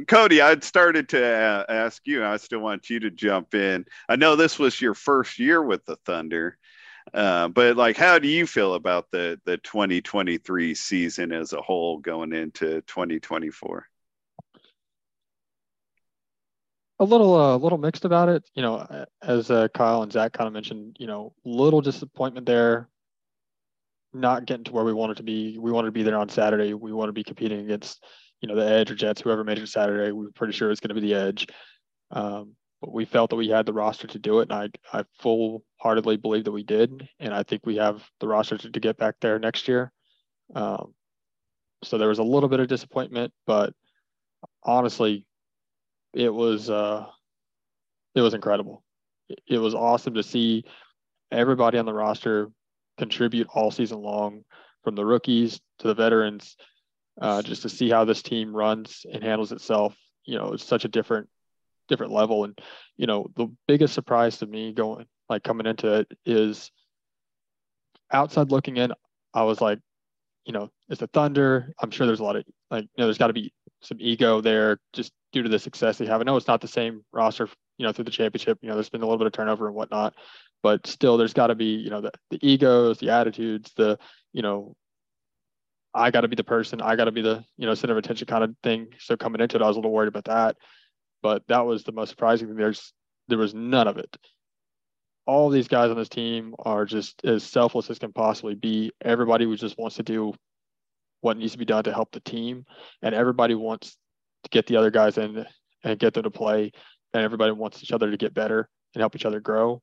[0.08, 2.24] Cody, I'd started to uh, ask you.
[2.24, 3.84] I still want you to jump in.
[4.08, 6.58] I know this was your first year with the Thunder,
[7.14, 11.98] uh, but like, how do you feel about the the 2023 season as a whole
[11.98, 13.86] going into 2024?
[17.02, 18.48] A little uh, little mixed about it.
[18.54, 22.88] You know, as uh, Kyle and Zach kind of mentioned, you know, little disappointment there.
[24.14, 25.58] Not getting to where we wanted to be.
[25.58, 26.74] We wanted to be there on Saturday.
[26.74, 28.04] We want to be competing against,
[28.40, 30.12] you know, the Edge or Jets, whoever made it Saturday.
[30.12, 31.46] We were pretty sure it was going to be the Edge.
[32.10, 35.04] Um, but we felt that we had the roster to do it, and I I
[35.20, 38.80] full heartedly believe that we did, and I think we have the roster to, to
[38.80, 39.92] get back there next year.
[40.54, 40.92] Um,
[41.82, 43.72] so there was a little bit of disappointment, but
[44.62, 45.26] honestly,
[46.12, 47.06] it was uh,
[48.14, 48.82] it was incredible.
[49.46, 50.64] It, was awesome to see
[51.30, 52.50] everybody on the roster
[52.98, 54.44] contribute all season long,
[54.84, 56.56] from the rookies to the veterans,
[57.20, 59.96] uh, just to see how this team runs and handles itself.
[60.24, 61.28] You know, it's such a different
[61.88, 62.58] different level, and
[62.96, 66.70] you know, the biggest surprise to me going like coming into it is
[68.12, 68.92] outside looking in.
[69.32, 69.78] I was like,
[70.44, 71.72] you know, it's the Thunder.
[71.80, 74.40] I'm sure there's a lot of like, you know, there's got to be some ego
[74.40, 76.20] there just due to the success they have.
[76.20, 78.58] I know it's not the same roster, you know, through the championship.
[78.62, 80.14] You know, there's been a little bit of turnover and whatnot,
[80.62, 83.98] but still, there's got to be, you know, the, the egos, the attitudes, the,
[84.32, 84.76] you know,
[85.94, 87.98] I got to be the person, I got to be the, you know, center of
[87.98, 88.88] attention kind of thing.
[88.98, 90.56] So coming into it, I was a little worried about that,
[91.22, 92.56] but that was the most surprising thing.
[92.56, 92.92] There's,
[93.28, 94.16] there was none of it.
[95.26, 98.90] All these guys on this team are just as selfless as can possibly be.
[99.00, 100.34] Everybody who just wants to do
[101.20, 102.64] what needs to be done to help the team,
[103.02, 103.96] and everybody wants
[104.44, 105.44] to get the other guys in
[105.84, 106.72] and get them to play,
[107.12, 109.82] and everybody wants each other to get better and help each other grow.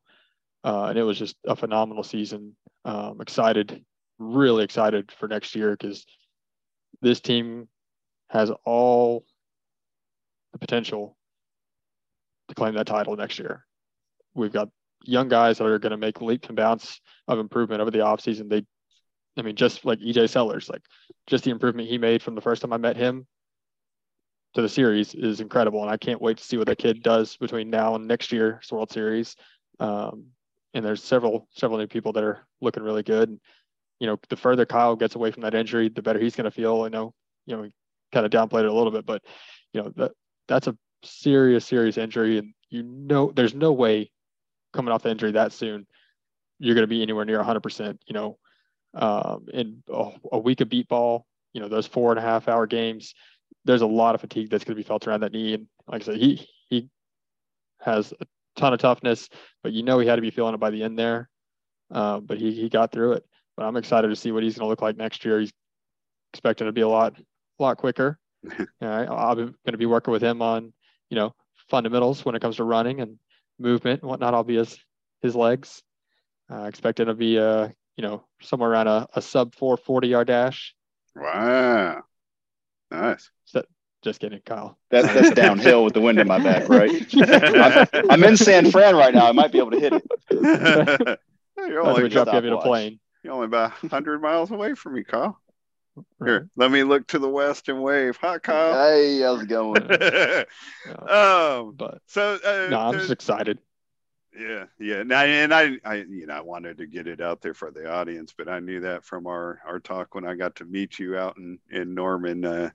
[0.63, 2.55] Uh, and it was just a phenomenal season.
[2.85, 3.83] Um, excited,
[4.17, 6.05] really excited for next year because
[7.01, 7.67] this team
[8.29, 9.25] has all
[10.53, 11.17] the potential
[12.47, 13.65] to claim that title next year.
[14.33, 14.69] We've got
[15.03, 18.49] young guys that are going to make leaps and bounds of improvement over the offseason.
[18.49, 18.65] They,
[19.37, 20.81] I mean, just like EJ Sellers, like
[21.27, 23.27] just the improvement he made from the first time I met him
[24.55, 25.81] to the series is incredible.
[25.81, 28.71] And I can't wait to see what that kid does between now and next year's
[28.71, 29.35] World Series.
[29.79, 30.25] Um,
[30.73, 33.29] and there's several, several new people that are looking really good.
[33.29, 33.39] And,
[33.99, 36.51] you know, the further Kyle gets away from that injury, the better he's going to
[36.51, 36.83] feel.
[36.83, 37.13] I know,
[37.45, 37.73] you know, we
[38.11, 39.23] kind of downplayed it a little bit, but,
[39.73, 40.11] you know, that
[40.47, 42.37] that's a serious, serious injury.
[42.37, 44.11] And you know, there's no way
[44.73, 45.87] coming off the injury that soon,
[46.59, 47.97] you're going to be anywhere near 100%.
[48.07, 48.37] You know,
[48.93, 52.47] um, in a, a week of beep ball, you know, those four and a half
[52.47, 53.13] hour games,
[53.69, 55.53] there's a lot of fatigue that's going to be felt around that knee.
[55.53, 56.89] And like I said, he he
[57.79, 58.25] has a
[58.59, 59.29] ton of toughness,
[59.61, 61.29] but you know he had to be feeling it by the end there.
[61.91, 63.25] Uh, but he he got through it.
[63.55, 65.39] But I'm excited to see what he's going to look like next year.
[65.39, 65.53] He's
[66.33, 68.17] expecting to be a lot a lot quicker.
[68.59, 70.73] All right, I'm going to be working with him on
[71.11, 71.35] you know
[71.69, 73.19] fundamentals when it comes to running and
[73.59, 74.33] movement and whatnot.
[74.33, 74.79] I'll be his
[75.21, 75.83] his legs.
[76.51, 80.27] Uh, expecting to be a uh, you know somewhere around a, a sub 440 yard
[80.27, 80.73] dash.
[81.15, 82.01] Wow,
[82.91, 83.29] nice.
[83.45, 83.63] So,
[84.01, 84.77] just kidding, Kyle.
[84.89, 87.05] That's that's downhill with the wind in my back, right?
[87.15, 89.27] I'm, I'm, in San Fran right now.
[89.27, 90.03] I might be able to hit it.
[91.57, 92.99] you're only, drop you in a plane.
[93.23, 95.39] You're only about 100 miles away from me, Kyle.
[96.23, 98.17] Here, let me look to the west and wave.
[98.21, 98.73] Hi, Kyle.
[98.73, 99.81] Hey, how's it going?
[101.09, 103.59] um, but so uh, no, I'm just excited.
[104.37, 104.97] Yeah, yeah.
[104.97, 107.71] And I, and I, I, you know, I wanted to get it out there for
[107.71, 110.99] the audience, but I knew that from our our talk when I got to meet
[110.99, 112.45] you out in in Norman.
[112.45, 112.69] Uh,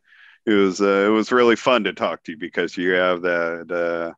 [0.47, 3.71] it was uh, it was really fun to talk to you because you have that
[3.71, 4.13] uh,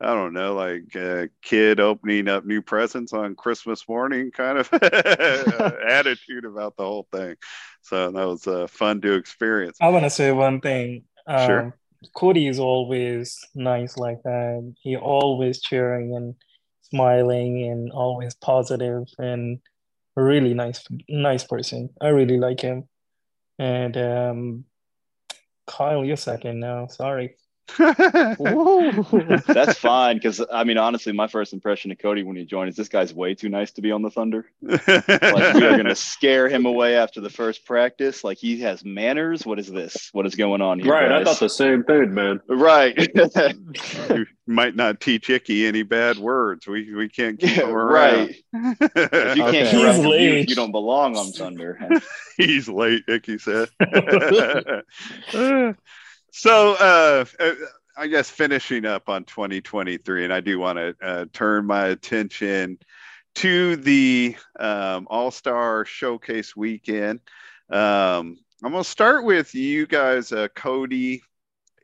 [0.00, 4.68] I don't know like a kid opening up new presents on Christmas morning kind of
[4.72, 7.36] attitude about the whole thing.
[7.82, 9.78] So that was uh, fun to experience.
[9.80, 11.04] I want to say one thing.
[11.26, 11.78] Um, Sure.
[12.14, 14.74] Cody is always nice like that.
[14.82, 16.34] He always cheering and
[16.94, 19.58] smiling and always positive and
[20.16, 21.90] really nice nice person.
[22.00, 22.88] I really like him.
[23.58, 24.64] And um,
[25.66, 26.86] Kyle, you're second now.
[26.86, 27.36] Sorry.
[27.78, 32.76] That's fine because I mean, honestly, my first impression of Cody when he joined is
[32.76, 34.46] this guy's way too nice to be on the Thunder.
[34.62, 38.22] Like we are going to scare him away after the first practice.
[38.22, 39.46] Like he has manners.
[39.46, 40.10] What is this?
[40.12, 40.92] What is going on here?
[40.92, 41.10] Right.
[41.10, 42.40] I thought the same thing, man.
[42.48, 42.94] Right.
[44.10, 46.66] you might not teach Icky any bad words.
[46.66, 48.34] We we can't keep Yeah, him around.
[48.52, 48.52] right.
[48.52, 49.52] If you Okay.
[49.52, 51.78] can't He's correct him, you, you don't belong on Thunder.
[52.36, 53.68] He's late, Icky said.
[56.36, 57.52] so, uh, uh,
[57.96, 62.80] I guess finishing up on 2023, and I do want to uh, turn my attention
[63.36, 67.20] to the um, All Star Showcase weekend.
[67.70, 71.22] Um, I'm going to start with you guys, uh, Cody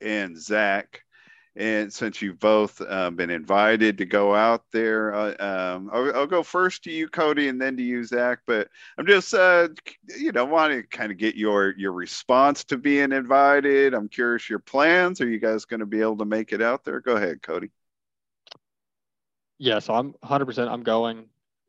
[0.03, 1.03] and Zach.
[1.57, 6.27] And since you've both uh, been invited to go out there, uh, um, I'll, I'll
[6.27, 8.41] go first to you, Cody, and then to you, Zach.
[8.47, 9.69] But I'm just, uh,
[10.17, 13.95] you know, want to kind of get your your response to being invited.
[13.95, 15.21] I'm curious your plans.
[15.21, 17.01] Are you guys going to be able to make it out there?
[17.01, 17.71] Go ahead, Cody.
[19.59, 20.69] Yeah, so I'm 100%.
[20.69, 21.27] I'm going.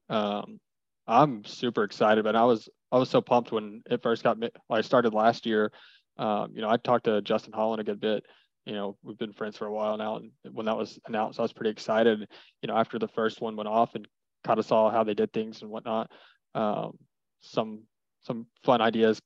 [0.09, 0.59] Um,
[1.07, 4.37] I'm super excited, but I was I was so pumped when it first got
[4.69, 5.71] I started last year.
[6.17, 8.25] Um, you know, I talked to Justin Holland a good bit.
[8.65, 11.43] You know, we've been friends for a while now, and when that was announced, I
[11.43, 12.27] was pretty excited.
[12.61, 14.07] You know, after the first one went off and
[14.43, 16.11] kind of saw how they did things and whatnot,
[16.53, 16.97] um,
[17.41, 17.83] some
[18.21, 19.19] some fun ideas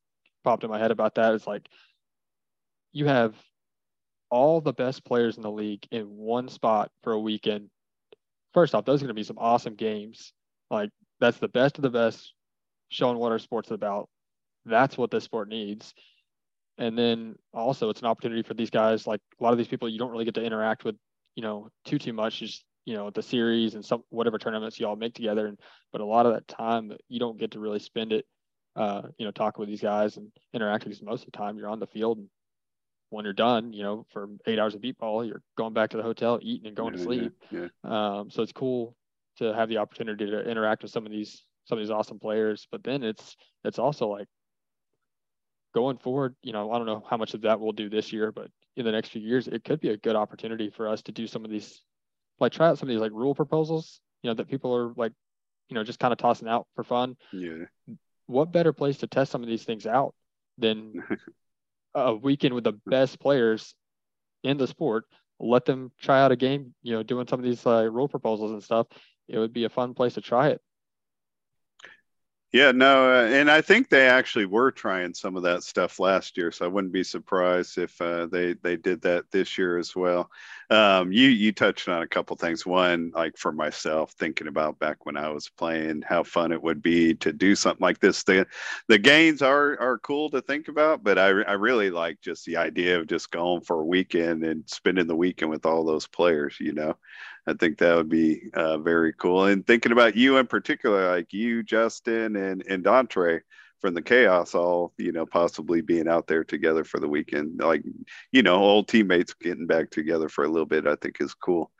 [0.43, 1.33] popped in my head about that.
[1.33, 1.67] It's like
[2.93, 3.35] you have
[4.29, 7.69] all the best players in the league in one spot for a weekend
[8.55, 10.33] first off, those are going to be some awesome games.
[10.71, 12.33] Like that's the best of the best,
[12.89, 14.09] showing what our sport's about.
[14.65, 15.93] That's what this sport needs.
[16.77, 19.07] And then also, it's an opportunity for these guys.
[19.07, 20.95] Like a lot of these people, you don't really get to interact with,
[21.35, 22.39] you know, too too much.
[22.39, 25.47] Just you know, the series and some whatever tournaments you all make together.
[25.47, 25.59] And
[25.91, 28.25] but a lot of that time, you don't get to really spend it,
[28.75, 30.89] uh, you know, talking with these guys and interacting.
[30.89, 32.29] Because most of the time, you're on the field and
[33.09, 35.97] when you're done, you know, for eight hours of beep ball, you're going back to
[35.97, 37.33] the hotel, eating and going Yeah, to sleep.
[37.51, 37.67] Yeah.
[37.83, 38.95] Um, so it's cool
[39.37, 42.67] to have the opportunity to interact with some of these some of these awesome players.
[42.71, 44.27] But then it's it's also like
[45.75, 48.31] going forward, you know, I don't know how much of that we'll do this year,
[48.31, 48.47] but
[48.77, 51.27] in the next few years, it could be a good opportunity for us to do
[51.27, 51.81] some of these,
[52.39, 55.11] like try out some of these like rule proposals, you know, that people are like,
[55.67, 57.17] you know, just kind of tossing out for fun.
[57.33, 57.65] Yeah.
[58.27, 60.15] What better place to test some of these things out
[60.57, 61.03] than
[61.93, 63.75] a weekend with the best players
[64.43, 65.03] in the sport?
[65.41, 68.51] Let them try out a game, you know, doing some of these uh, rule proposals
[68.51, 68.87] and stuff.
[69.27, 70.61] It would be a fun place to try it.
[72.51, 76.37] Yeah, no, uh, and I think they actually were trying some of that stuff last
[76.37, 79.93] year, so I wouldn't be surprised if uh, they they did that this year as
[79.93, 80.29] well.
[80.69, 82.65] Um, you you touched on a couple things.
[82.65, 86.81] One, like for myself, thinking about back when I was playing, how fun it would
[86.81, 88.23] be to do something like this.
[88.23, 88.47] The
[88.87, 92.55] the games are are cool to think about, but I I really like just the
[92.55, 96.55] idea of just going for a weekend and spending the weekend with all those players.
[96.61, 96.95] You know,
[97.47, 99.45] I think that would be uh, very cool.
[99.45, 103.41] And thinking about you in particular, like you, Justin, and and Dontre
[103.81, 107.83] from the Chaos, all you know, possibly being out there together for the weekend, like
[108.31, 111.71] you know, old teammates getting back together for a little bit, I think is cool.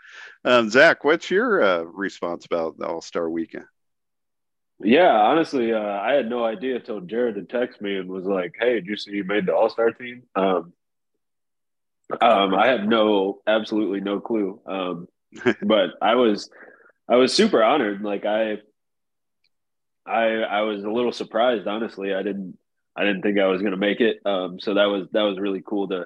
[0.43, 3.65] Um, Zach, what's your uh, response about the All Star Weekend?
[4.79, 8.55] Yeah, honestly, uh, I had no idea until Jared had texted me and was like,
[8.59, 10.73] "Hey, did you see you made the All Star team?" Um,
[12.21, 14.59] um, I had no, absolutely no clue.
[14.67, 15.07] Um,
[15.61, 16.49] but I was,
[17.07, 18.01] I was super honored.
[18.01, 18.57] Like I,
[20.05, 22.13] I, I was a little surprised, honestly.
[22.13, 22.57] I didn't,
[22.95, 24.19] I didn't think I was to make it.
[24.25, 26.05] Um, so that was that was really cool to,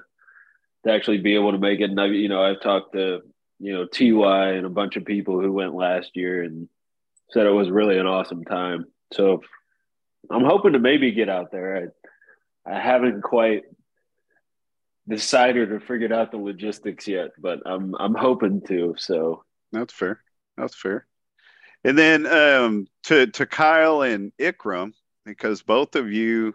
[0.84, 1.90] to actually be able to make it.
[1.90, 3.20] And I, you know, I've talked to
[3.60, 6.68] you know Ty and a bunch of people who went last year and
[7.30, 8.86] said it was really an awesome time.
[9.12, 9.42] So
[10.30, 11.92] I'm hoping to maybe get out there.
[12.66, 13.62] I, I haven't quite
[15.10, 18.94] decided or figured out the logistics yet, but I'm I'm hoping to.
[18.96, 20.20] So that's fair.
[20.56, 21.06] That's fair.
[21.84, 24.92] And then um, to to Kyle and Ikram,
[25.26, 26.54] because both of you,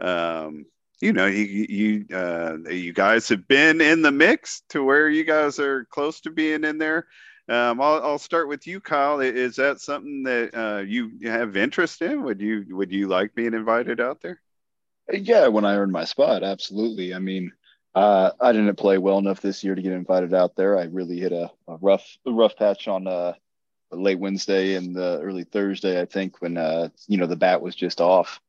[0.00, 0.66] um,
[1.00, 5.24] you know, you you uh, you guys have been in the mix to where you
[5.24, 7.06] guys are close to being in there.
[7.46, 9.20] Um, I'll, I'll start with you, Kyle.
[9.20, 12.22] Is that something that uh, you have interest in?
[12.22, 14.40] Would you would you like being invited out there?
[15.12, 17.12] Yeah, when I earn my spot, absolutely.
[17.12, 17.52] I mean,
[17.94, 20.78] uh, I didn't play well enough this year to get invited out there.
[20.78, 23.34] I really hit a, a rough a rough patch on uh,
[23.90, 27.76] late Wednesday and the early Thursday, I think, when uh, you know the bat was
[27.76, 28.40] just off.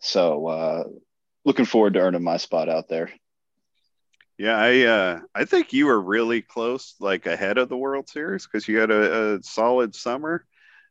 [0.00, 0.84] So uh,
[1.44, 3.10] looking forward to earning my spot out there.
[4.38, 8.46] Yeah, I uh, I think you were really close, like ahead of the World Series,
[8.46, 10.46] because you had a, a solid summer.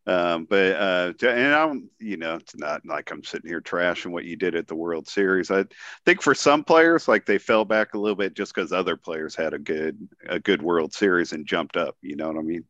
[0.08, 4.24] Um, but uh, and I'm, you know, it's not like I'm sitting here trashing what
[4.24, 5.52] you did at the World Series.
[5.52, 5.66] I
[6.06, 9.36] think for some players, like they fell back a little bit just because other players
[9.36, 11.98] had a good a good World Series and jumped up.
[12.02, 12.64] You know what I mean?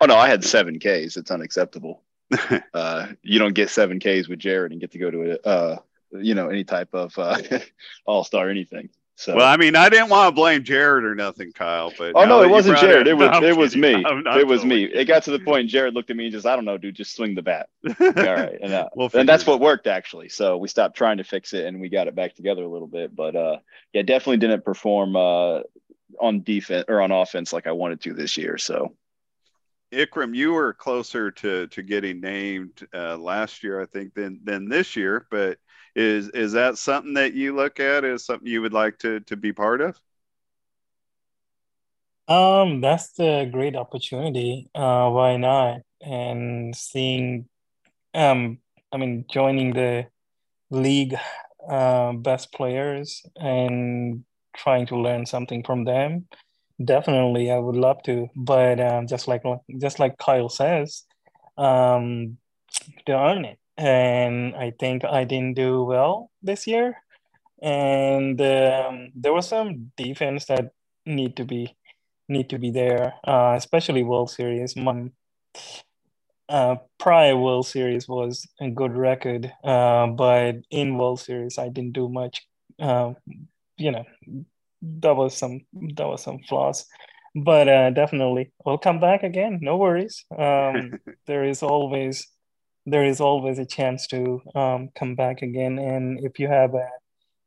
[0.00, 1.16] Oh no, I had seven Ks.
[1.16, 2.04] It's unacceptable.
[2.74, 5.78] uh, you don't get seven Ks with Jared and get to go to a, uh,
[6.12, 7.40] you know, any type of uh,
[8.06, 8.90] All Star anything.
[9.18, 9.34] So.
[9.34, 11.90] Well, I mean, I didn't want to blame Jared or nothing, Kyle.
[11.96, 13.06] But oh no, it wasn't Jared.
[13.06, 14.04] It, was no, it was me.
[14.06, 14.84] It was me.
[14.84, 15.70] It got to the point.
[15.70, 17.70] Jared looked at me and just, I don't know, dude, just swing the bat.
[17.88, 20.28] All right, and, uh, we'll and that's what worked actually.
[20.28, 22.88] So we stopped trying to fix it and we got it back together a little
[22.88, 23.16] bit.
[23.16, 23.56] But uh,
[23.94, 25.60] yeah, definitely didn't perform uh,
[26.20, 28.58] on defense or on offense like I wanted to this year.
[28.58, 28.94] So.
[29.92, 34.68] Ikram, you were closer to to getting named uh, last year, I think, than than
[34.68, 35.26] this year.
[35.30, 35.58] But
[35.96, 39.36] is is that something that you look at as something you would like to to
[39.36, 39.98] be part of?
[42.28, 44.68] Um, that's the great opportunity.
[44.74, 45.80] Uh, why not?
[46.02, 47.48] And seeing,
[48.14, 48.58] um,
[48.92, 50.08] I mean, joining the
[50.70, 51.14] league,
[51.68, 54.24] uh, best players and
[54.56, 56.26] trying to learn something from them.
[56.84, 58.28] Definitely, I would love to.
[58.36, 59.42] But um, just like
[59.80, 61.04] just like Kyle says,
[61.56, 62.38] um,
[63.06, 63.58] to earn it.
[63.76, 67.02] And I think I didn't do well this year.
[67.62, 70.72] And um, there was some defense that
[71.04, 71.76] need to be
[72.28, 74.76] need to be there, uh, especially World Series.
[74.76, 75.10] My
[76.48, 81.92] uh, prior World Series was a good record, uh, but in World Series I didn't
[81.92, 82.46] do much.
[82.78, 83.14] Uh,
[83.78, 84.04] you know,
[85.00, 85.60] that was some
[85.94, 86.86] that was some flaws,
[87.34, 89.58] but uh, definitely we'll come back again.
[89.62, 90.24] No worries.
[90.36, 92.28] Um, there is always
[92.86, 96.88] there is always a chance to um, come back again, and if you have a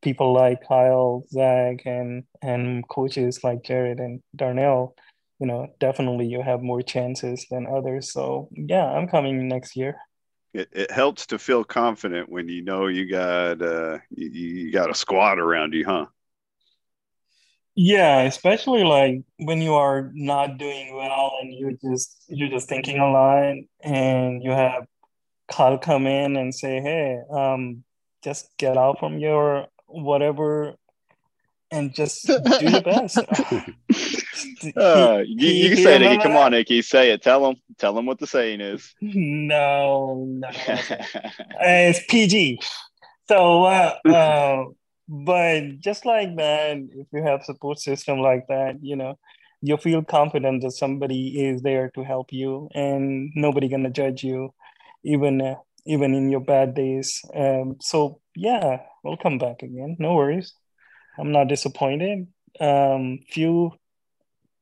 [0.02, 4.96] people like Kyle, Zach, and and coaches like Jared and Darnell,
[5.40, 8.12] you know, definitely you have more chances than others.
[8.12, 9.96] So yeah, I'm coming next year.
[10.54, 14.90] It, it helps to feel confident when you know you got uh, you, you got
[14.90, 16.08] a squad around you, huh?
[17.76, 23.00] Yeah, especially like when you are not doing well and you just you're just thinking
[23.00, 24.86] a lot and you have
[25.50, 27.84] Kyle come in and say, "Hey, um,
[28.24, 30.76] just get out from your whatever
[31.72, 33.20] and just do your best."
[34.76, 36.24] Uh, you, you can say it, Icky.
[36.24, 36.82] Come on, Icky.
[36.82, 37.22] Say it.
[37.22, 37.56] Tell them.
[37.78, 38.94] Tell them what the saying is.
[39.02, 40.50] No, no.
[41.62, 42.60] it's PG.
[43.28, 44.66] So, uh, uh,
[45.08, 49.18] but just like that, if you have support system like that, you know,
[49.62, 54.54] you feel confident that somebody is there to help you, and nobody gonna judge you,
[55.04, 57.22] even uh, even in your bad days.
[57.34, 59.96] Um, so yeah, we'll come back again.
[60.00, 60.54] No worries.
[61.18, 62.28] I'm not disappointed.
[62.60, 63.72] Um, few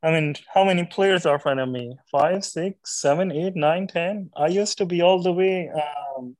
[0.03, 1.97] I mean, how many players are in front of me?
[2.11, 4.29] Five, six, seven, eight, nine, ten.
[4.37, 5.69] I used to be all the way.
[5.69, 6.37] Um,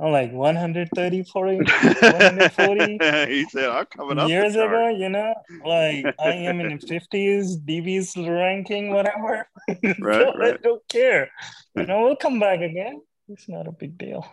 [0.00, 2.98] I'm like 130, 40, 140.
[3.32, 5.34] he said, "I'm coming up." Years ago, you know,
[5.64, 9.48] like I am in the 50s, DB's ranking, whatever.
[10.00, 10.54] Right, so right.
[10.54, 11.30] I don't care.
[11.76, 13.00] You know, we'll come back again.
[13.28, 14.26] It's not a big deal.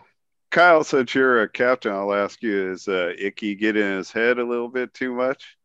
[0.50, 4.38] Kyle, since you're a captain, I'll ask you: Is uh, Icky getting in his head
[4.38, 5.56] a little bit too much?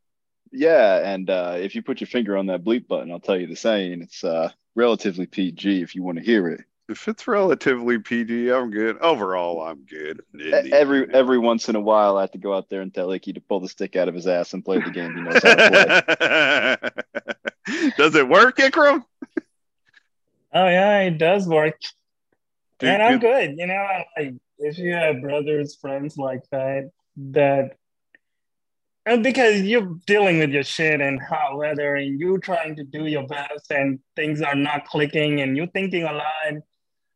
[0.52, 3.48] Yeah, and uh, if you put your finger on that bleep button, I'll tell you
[3.48, 4.04] the saying.
[4.04, 6.62] It's uh, relatively PG if you want to hear it.
[6.90, 8.98] If it's relatively PG, I'm good.
[9.00, 10.22] Overall, I'm good.
[10.72, 13.34] Every every once in a while, I have to go out there and tell Icky
[13.34, 15.56] to pull the stick out of his ass and play the game he knows how
[15.56, 16.80] to
[17.66, 17.92] play.
[17.98, 19.04] Does it work, Ikram?
[20.54, 21.78] Oh yeah, it does work.
[22.80, 23.58] Dude, and I'm good- good.
[23.58, 23.86] You know,
[24.16, 27.76] like if you have brothers, friends like that, that
[29.06, 33.06] and because you're dealing with your shit and hot weather and you're trying to do
[33.08, 36.54] your best and things are not clicking and you're thinking a lot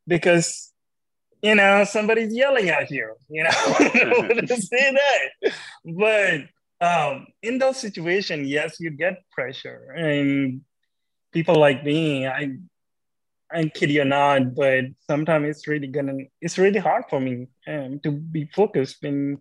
[0.06, 0.72] because
[1.42, 5.52] you know somebody's yelling at you, you know, I don't know to say that.
[5.84, 10.62] But um in those situations, yes, you get pressure and
[11.32, 12.58] people like me, I
[13.54, 18.00] I kid you not, but sometimes it's really gonna it's really hard for me um,
[18.00, 19.38] to be focused when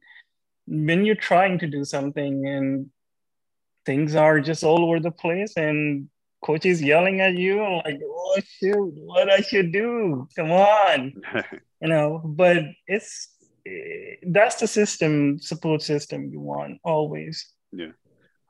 [0.67, 2.89] when you're trying to do something and
[3.85, 6.09] things are just all over the place and
[6.43, 11.13] coach is yelling at you I'm like oh shoot what I should do come on
[11.81, 13.29] you know but it's
[13.65, 17.91] eh, that's the system support system you want always yeah.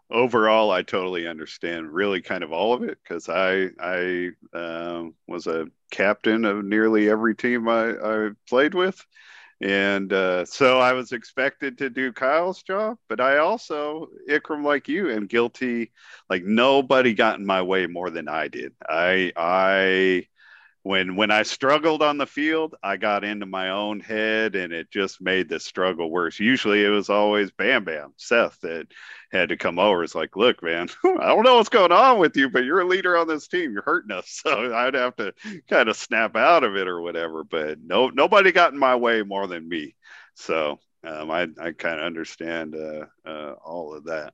[0.09, 5.47] Overall, I totally understand really kind of all of it because I I um, was
[5.47, 9.01] a captain of nearly every team I, I played with.
[9.61, 14.87] And uh, so I was expected to do Kyle's job, but I also, Ikram, like
[14.87, 15.91] you, am guilty.
[16.29, 18.73] Like nobody got in my way more than I did.
[18.89, 20.27] I, I,
[20.83, 24.89] when when I struggled on the field, I got into my own head, and it
[24.89, 26.39] just made the struggle worse.
[26.39, 28.87] Usually, it was always Bam Bam Seth that
[29.31, 30.03] had to come over.
[30.03, 32.87] It's like, look, man, I don't know what's going on with you, but you're a
[32.87, 33.73] leader on this team.
[33.73, 35.33] You're hurting us, so I'd have to
[35.69, 37.43] kind of snap out of it or whatever.
[37.43, 39.95] But no, nobody got in my way more than me.
[40.33, 44.33] So um, I I kind of understand uh, uh, all of that.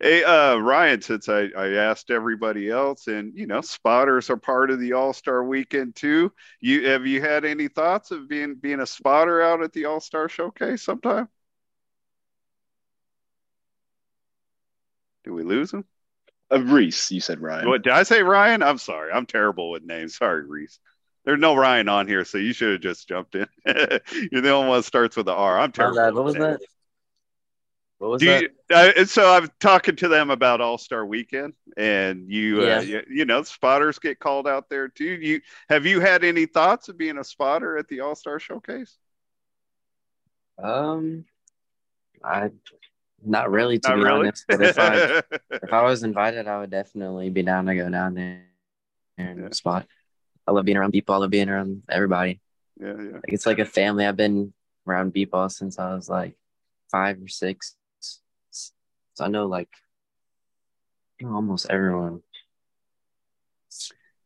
[0.00, 4.70] Hey, uh, Ryan, since I, I asked everybody else, and you know, spotters are part
[4.70, 6.32] of the All Star Weekend too.
[6.60, 10.00] You have you had any thoughts of being being a spotter out at the All
[10.00, 11.28] Star Showcase sometime?
[15.24, 15.84] Do we lose him?
[16.52, 17.68] Uh, Reese, you said Ryan.
[17.68, 18.62] What did I say, Ryan?
[18.62, 19.10] I'm sorry.
[19.12, 20.16] I'm terrible with names.
[20.16, 20.78] Sorry, Reese.
[21.24, 23.46] There's no Ryan on here, so you should have just jumped in.
[23.66, 25.58] You're the only one that starts with the R.
[25.58, 25.96] I'm My terrible.
[25.96, 26.14] bad.
[26.14, 26.44] What was names.
[26.44, 26.60] that?
[27.98, 28.42] What was Do that?
[28.42, 32.80] you, uh, and so I'm talking to them about All Star Weekend, and you, uh,
[32.80, 35.04] you, you know, spotters get called out there too.
[35.04, 38.96] You have you had any thoughts of being a spotter at the All Star Showcase?
[40.62, 41.24] Um,
[42.22, 42.50] I
[43.24, 44.20] not really to Not be really.
[44.28, 44.44] honest.
[44.48, 44.96] But if I
[45.50, 48.42] if I was invited, I would definitely be down to go down there
[49.18, 49.50] and Yeah.
[49.50, 49.86] spot.
[50.46, 51.14] I love being around people.
[51.14, 52.40] I love being around everybody.
[52.80, 53.12] yeah, yeah.
[53.14, 54.04] Like it's like a family.
[54.06, 54.52] I've been
[54.86, 56.36] around beep ball since I was like
[56.90, 57.76] five or six.
[59.14, 59.68] So I know like
[61.24, 62.22] almost everyone.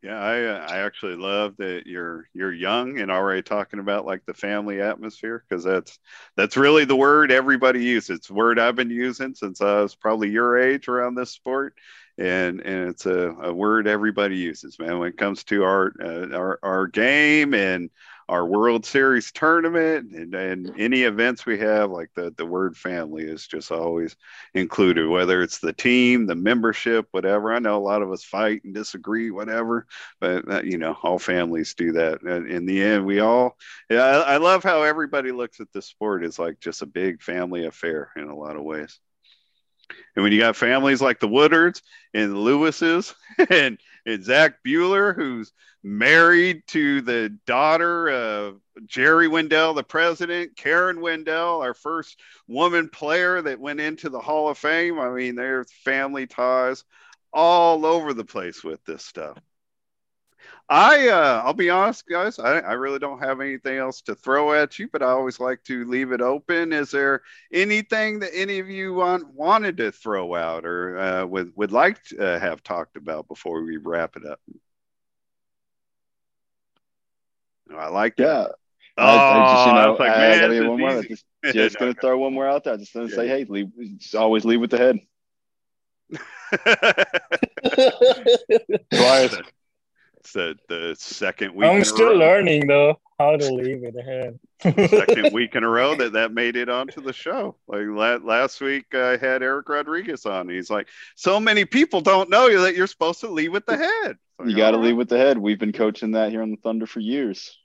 [0.02, 4.24] Yeah, I uh, I actually love that you're you're young and already talking about like
[4.26, 5.98] the family atmosphere because that's
[6.36, 8.18] that's really the word everybody uses.
[8.18, 11.74] It's word I've been using since I was probably your age around this sport,
[12.16, 15.00] and and it's a, a word everybody uses, man.
[15.00, 17.90] When it comes to our uh, our our game and
[18.28, 23.24] our World Series tournament and, and any events we have, like the the word family
[23.24, 24.16] is just always
[24.54, 27.52] included, whether it's the team, the membership, whatever.
[27.52, 29.86] I know a lot of us fight and disagree, whatever
[30.20, 33.56] but uh, you know all families do that in the end we all
[33.90, 37.22] yeah I, I love how everybody looks at the sport as like just a big
[37.22, 38.98] family affair in a lot of ways
[40.14, 41.82] And when you got families like the Woodards
[42.14, 43.14] and the Lewises
[43.50, 51.00] and, and Zach Bueller, who's married to the daughter of Jerry Wendell, the president, Karen
[51.00, 54.98] Wendell, our first woman player that went into the Hall of Fame.
[54.98, 56.84] I mean, there's family ties
[57.32, 59.38] all over the place with this stuff.
[60.70, 62.38] I uh, I'll be honest, guys.
[62.38, 65.64] I, I really don't have anything else to throw at you, but I always like
[65.64, 66.74] to leave it open.
[66.74, 71.52] Is there anything that any of you want wanted to throw out or uh, would
[71.56, 74.40] would like to uh, have talked about before we wrap it up?
[77.74, 78.48] I like that.
[78.48, 78.52] Yeah.
[78.98, 80.80] Oh, I, I just, you I was like, I, man, gotta this get is one
[80.80, 81.02] more.
[81.02, 82.76] Just, just gonna throw one more out there.
[82.76, 85.00] Just gonna say, hey, leave, just always leave with the head.
[88.92, 89.36] Twice.
[90.28, 91.70] It's the, the second week.
[91.70, 94.38] I'm still learning though how to leave it ahead.
[94.90, 97.56] second week in a row that that made it onto the show.
[97.66, 100.48] Like la- last week, I had Eric Rodriguez on.
[100.50, 104.18] He's like, so many people don't know that you're supposed to leave with the head.
[104.38, 105.38] Like, You got to all lead with the head.
[105.38, 107.56] We've been coaching that here on the Thunder for years.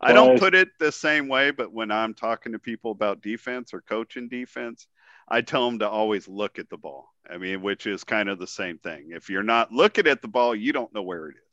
[0.00, 3.72] I don't put it the same way, but when I'm talking to people about defense
[3.72, 4.86] or coaching defense,
[5.26, 7.08] I tell them to always look at the ball.
[7.28, 9.12] I mean, which is kind of the same thing.
[9.12, 11.43] If you're not looking at the ball, you don't know where it That-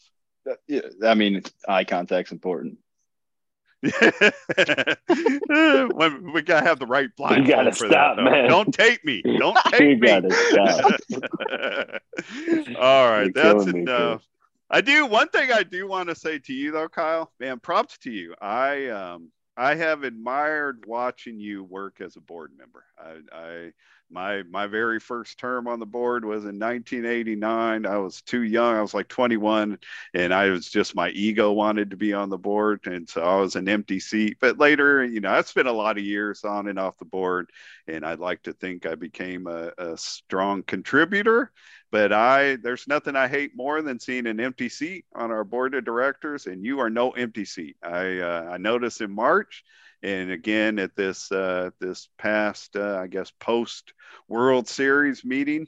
[0.68, 2.78] yeah, I mean, eye contact's important.
[3.82, 3.92] when
[6.34, 7.48] we gotta have the right blind.
[7.48, 8.48] You gotta for stop, that, man.
[8.48, 9.24] Don't tape me.
[9.24, 10.22] Don't You tape me.
[10.52, 11.02] stop.
[12.80, 14.24] All right, You're that's killing me, enough.
[14.70, 17.32] I do one thing I do want to say to you though, Kyle.
[17.40, 18.36] Man, props to you.
[18.40, 22.86] I um I have admired watching you work as a board member.
[22.98, 23.72] I, I
[24.12, 27.86] my my very first term on the board was in 1989.
[27.86, 28.76] I was too young.
[28.76, 29.78] I was like 21,
[30.14, 33.36] and I was just my ego wanted to be on the board, and so I
[33.38, 34.38] was an empty seat.
[34.40, 37.52] But later, you know, I spent a lot of years on and off the board,
[37.88, 41.52] and I'd like to think I became a, a strong contributor
[41.92, 45.76] but I there's nothing I hate more than seeing an empty seat on our board
[45.76, 47.76] of directors, and you are no empty seat.
[47.84, 49.64] I uh, I noticed in March,
[50.04, 53.94] and again at this uh, this past uh, I guess post
[54.28, 55.68] World Series meeting,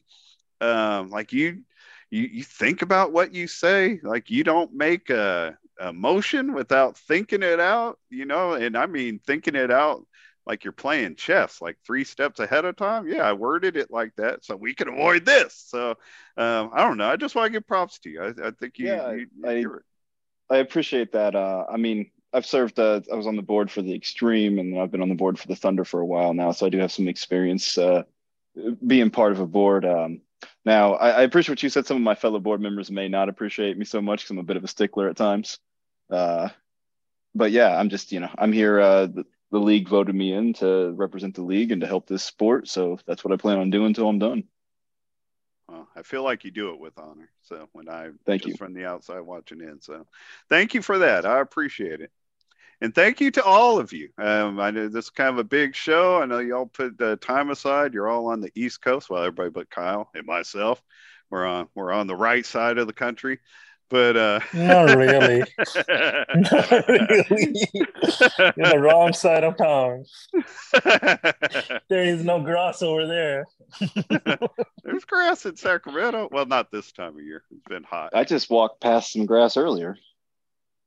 [0.61, 1.63] um, like you
[2.11, 6.97] you you think about what you say, like you don't make a, a motion without
[6.97, 10.05] thinking it out, you know, and I mean thinking it out
[10.45, 13.07] like you're playing chess, like three steps ahead of time.
[13.07, 15.55] Yeah, I worded it like that so we can avoid this.
[15.67, 15.91] So
[16.37, 17.07] um, I don't know.
[17.07, 18.21] I just want to give props to you.
[18.21, 19.67] I, I think you, Yeah, you, I-
[20.49, 21.35] I appreciate that.
[21.35, 22.79] Uh, I mean, I've served.
[22.79, 25.37] Uh, I was on the board for the Extreme, and I've been on the board
[25.37, 28.03] for the Thunder for a while now, so I do have some experience uh,
[28.85, 29.85] being part of a board.
[29.85, 30.21] Um,
[30.65, 31.85] now, I, I appreciate what you said.
[31.85, 34.43] Some of my fellow board members may not appreciate me so much because I'm a
[34.43, 35.59] bit of a stickler at times.
[36.09, 36.49] Uh,
[37.35, 38.79] but yeah, I'm just you know I'm here.
[38.79, 42.23] Uh, the, the league voted me in to represent the league and to help this
[42.23, 44.45] sport, so that's what I plan on doing until I'm done.
[45.67, 47.29] well, I feel like you do it with honor.
[47.43, 48.55] So when I Thank you.
[48.57, 49.79] from the outside watching in.
[49.81, 50.07] So
[50.49, 51.25] thank you for that.
[51.27, 52.11] I appreciate it.
[52.83, 54.09] And thank you to all of you.
[54.17, 56.21] Um, I know this is kind of a big show.
[56.21, 57.93] I know y'all put uh, time aside.
[57.93, 59.09] You're all on the East Coast.
[59.09, 60.83] Well, everybody but Kyle and myself.
[61.29, 63.39] We're on we're on the right side of the country.
[63.89, 65.39] But uh, Not really.
[65.57, 67.55] Not really.
[67.73, 70.03] You're the wrong side of town.
[71.89, 73.45] There is no grass over there.
[74.83, 76.27] There's grass in Sacramento.
[76.31, 77.43] Well, not this time of year.
[77.49, 78.09] It's been hot.
[78.13, 79.95] I just walked past some grass earlier.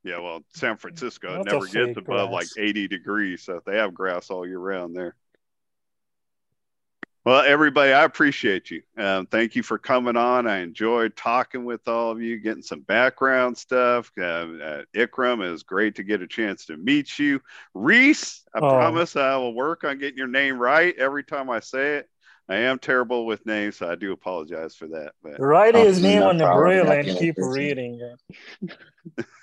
[0.06, 4.30] Yeah, well, San Francisco That's never gets above like 80 degrees, so they have grass
[4.30, 5.16] all year round there.
[7.24, 8.82] Well, everybody, I appreciate you.
[8.96, 10.46] Um, thank you for coming on.
[10.46, 14.12] I enjoyed talking with all of you, getting some background stuff.
[14.16, 17.40] Uh, uh, Ikram, it was great to get a chance to meet you.
[17.74, 18.70] Reese, I Oh.
[18.70, 22.08] promise I will work on getting your name right every time I say it.
[22.48, 25.12] I am terrible with names, so I do apologize for that.
[25.22, 26.64] But Write Oh, his name on the problem.
[26.64, 27.64] braille and keep anniversary.
[27.64, 28.16] reading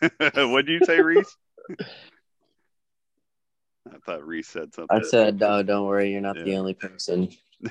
[0.52, 1.36] what did you say, Reese?
[3.92, 4.98] I thought Reese said something.
[4.98, 7.30] I said, no, don't worry, you're not the only person.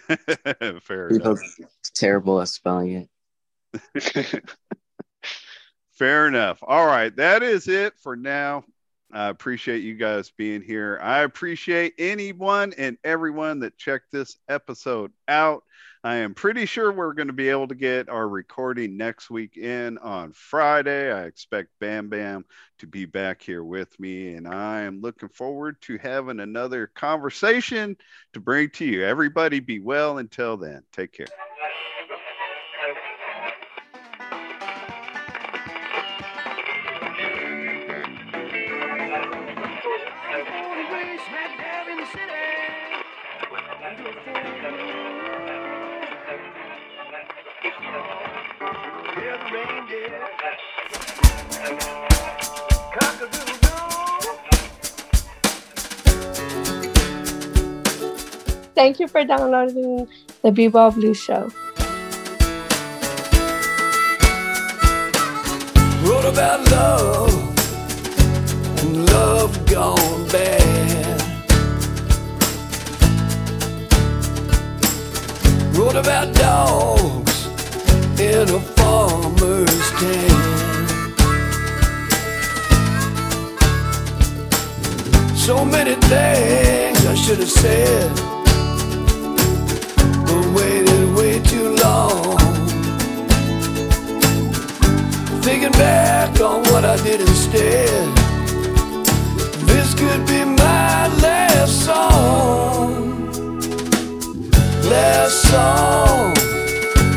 [0.82, 1.40] Fair People enough.
[1.94, 3.08] terrible at spelling
[3.94, 4.44] it.
[5.92, 6.58] Fair enough.
[6.62, 8.64] All right, that is it for now.
[9.12, 10.98] I appreciate you guys being here.
[11.02, 15.64] I appreciate anyone and everyone that checked this episode out.
[16.04, 19.56] I am pretty sure we're going to be able to get our recording next week
[19.56, 21.12] in on Friday.
[21.12, 22.44] I expect Bam Bam
[22.78, 27.96] to be back here with me, and I am looking forward to having another conversation
[28.32, 29.04] to bring to you.
[29.04, 30.82] Everybody be well until then.
[30.92, 31.26] Take care.
[58.74, 60.08] Thank you for downloading
[60.42, 61.50] the B-Ball Blues Show.
[66.02, 67.34] Wrote about love
[68.80, 71.20] and love gone bad.
[75.76, 77.46] Wrote about dogs
[78.18, 80.48] in a farmer's tent.
[85.36, 88.10] So many things I should have said,
[95.42, 98.16] Thinking back on what I did instead.
[99.66, 103.28] This could be my last song.
[104.84, 106.34] Last song.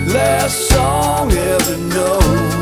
[0.08, 2.56] Last song ever known.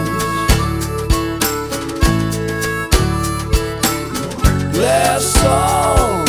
[4.74, 6.23] Last song.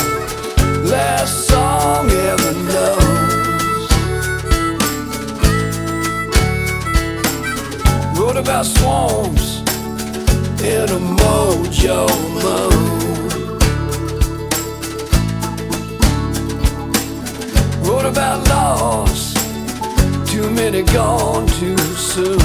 [8.45, 9.61] About swamps
[10.61, 13.63] in a mojo mood.
[17.87, 19.33] Wrote about loss,
[20.31, 22.39] too many gone too soon.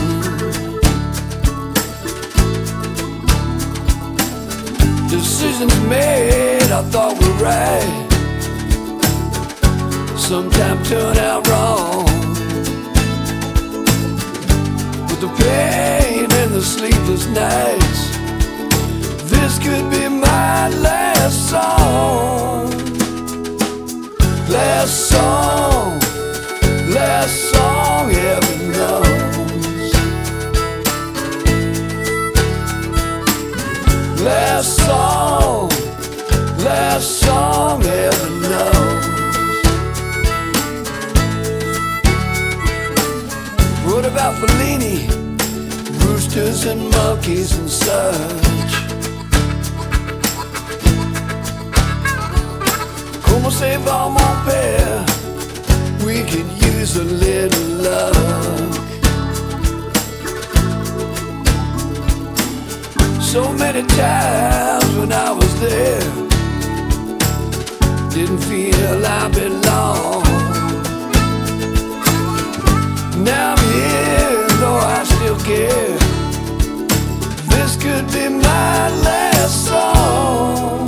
[5.10, 8.08] Decisions made I thought were right,
[10.18, 12.19] sometimes turn out wrong.
[15.20, 18.18] The pain and the sleepless nights,
[19.30, 22.70] this could be my last song.
[24.48, 26.00] Last song,
[26.94, 29.94] last song ever knows.
[34.22, 35.70] Last song,
[36.64, 38.39] last song ever knows.
[44.20, 45.08] About Fellini,
[46.04, 48.74] roosters and monkeys and such?
[53.24, 55.06] Como se va mon père?
[56.06, 58.76] We could use a little love.
[63.22, 66.12] So many times when I was there,
[68.10, 70.49] didn't feel I belong.
[73.22, 75.98] Now I'm here, though I still care.
[77.50, 80.86] This could be my last song.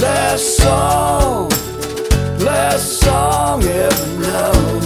[0.00, 1.50] Last song,
[2.40, 4.80] last song ever known.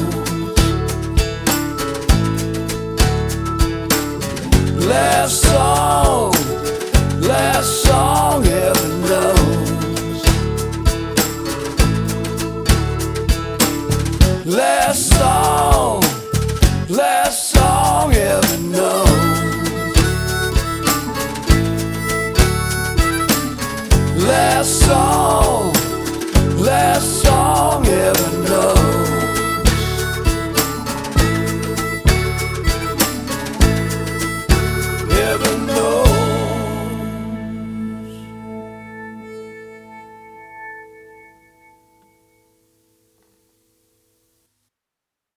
[4.86, 6.32] Last song,
[7.22, 10.20] last song ever knows.
[14.44, 14.83] Last
[15.18, 16.02] song,
[16.88, 19.06] last song ever known.
[24.28, 25.72] Last song,
[26.58, 28.93] last song ever known.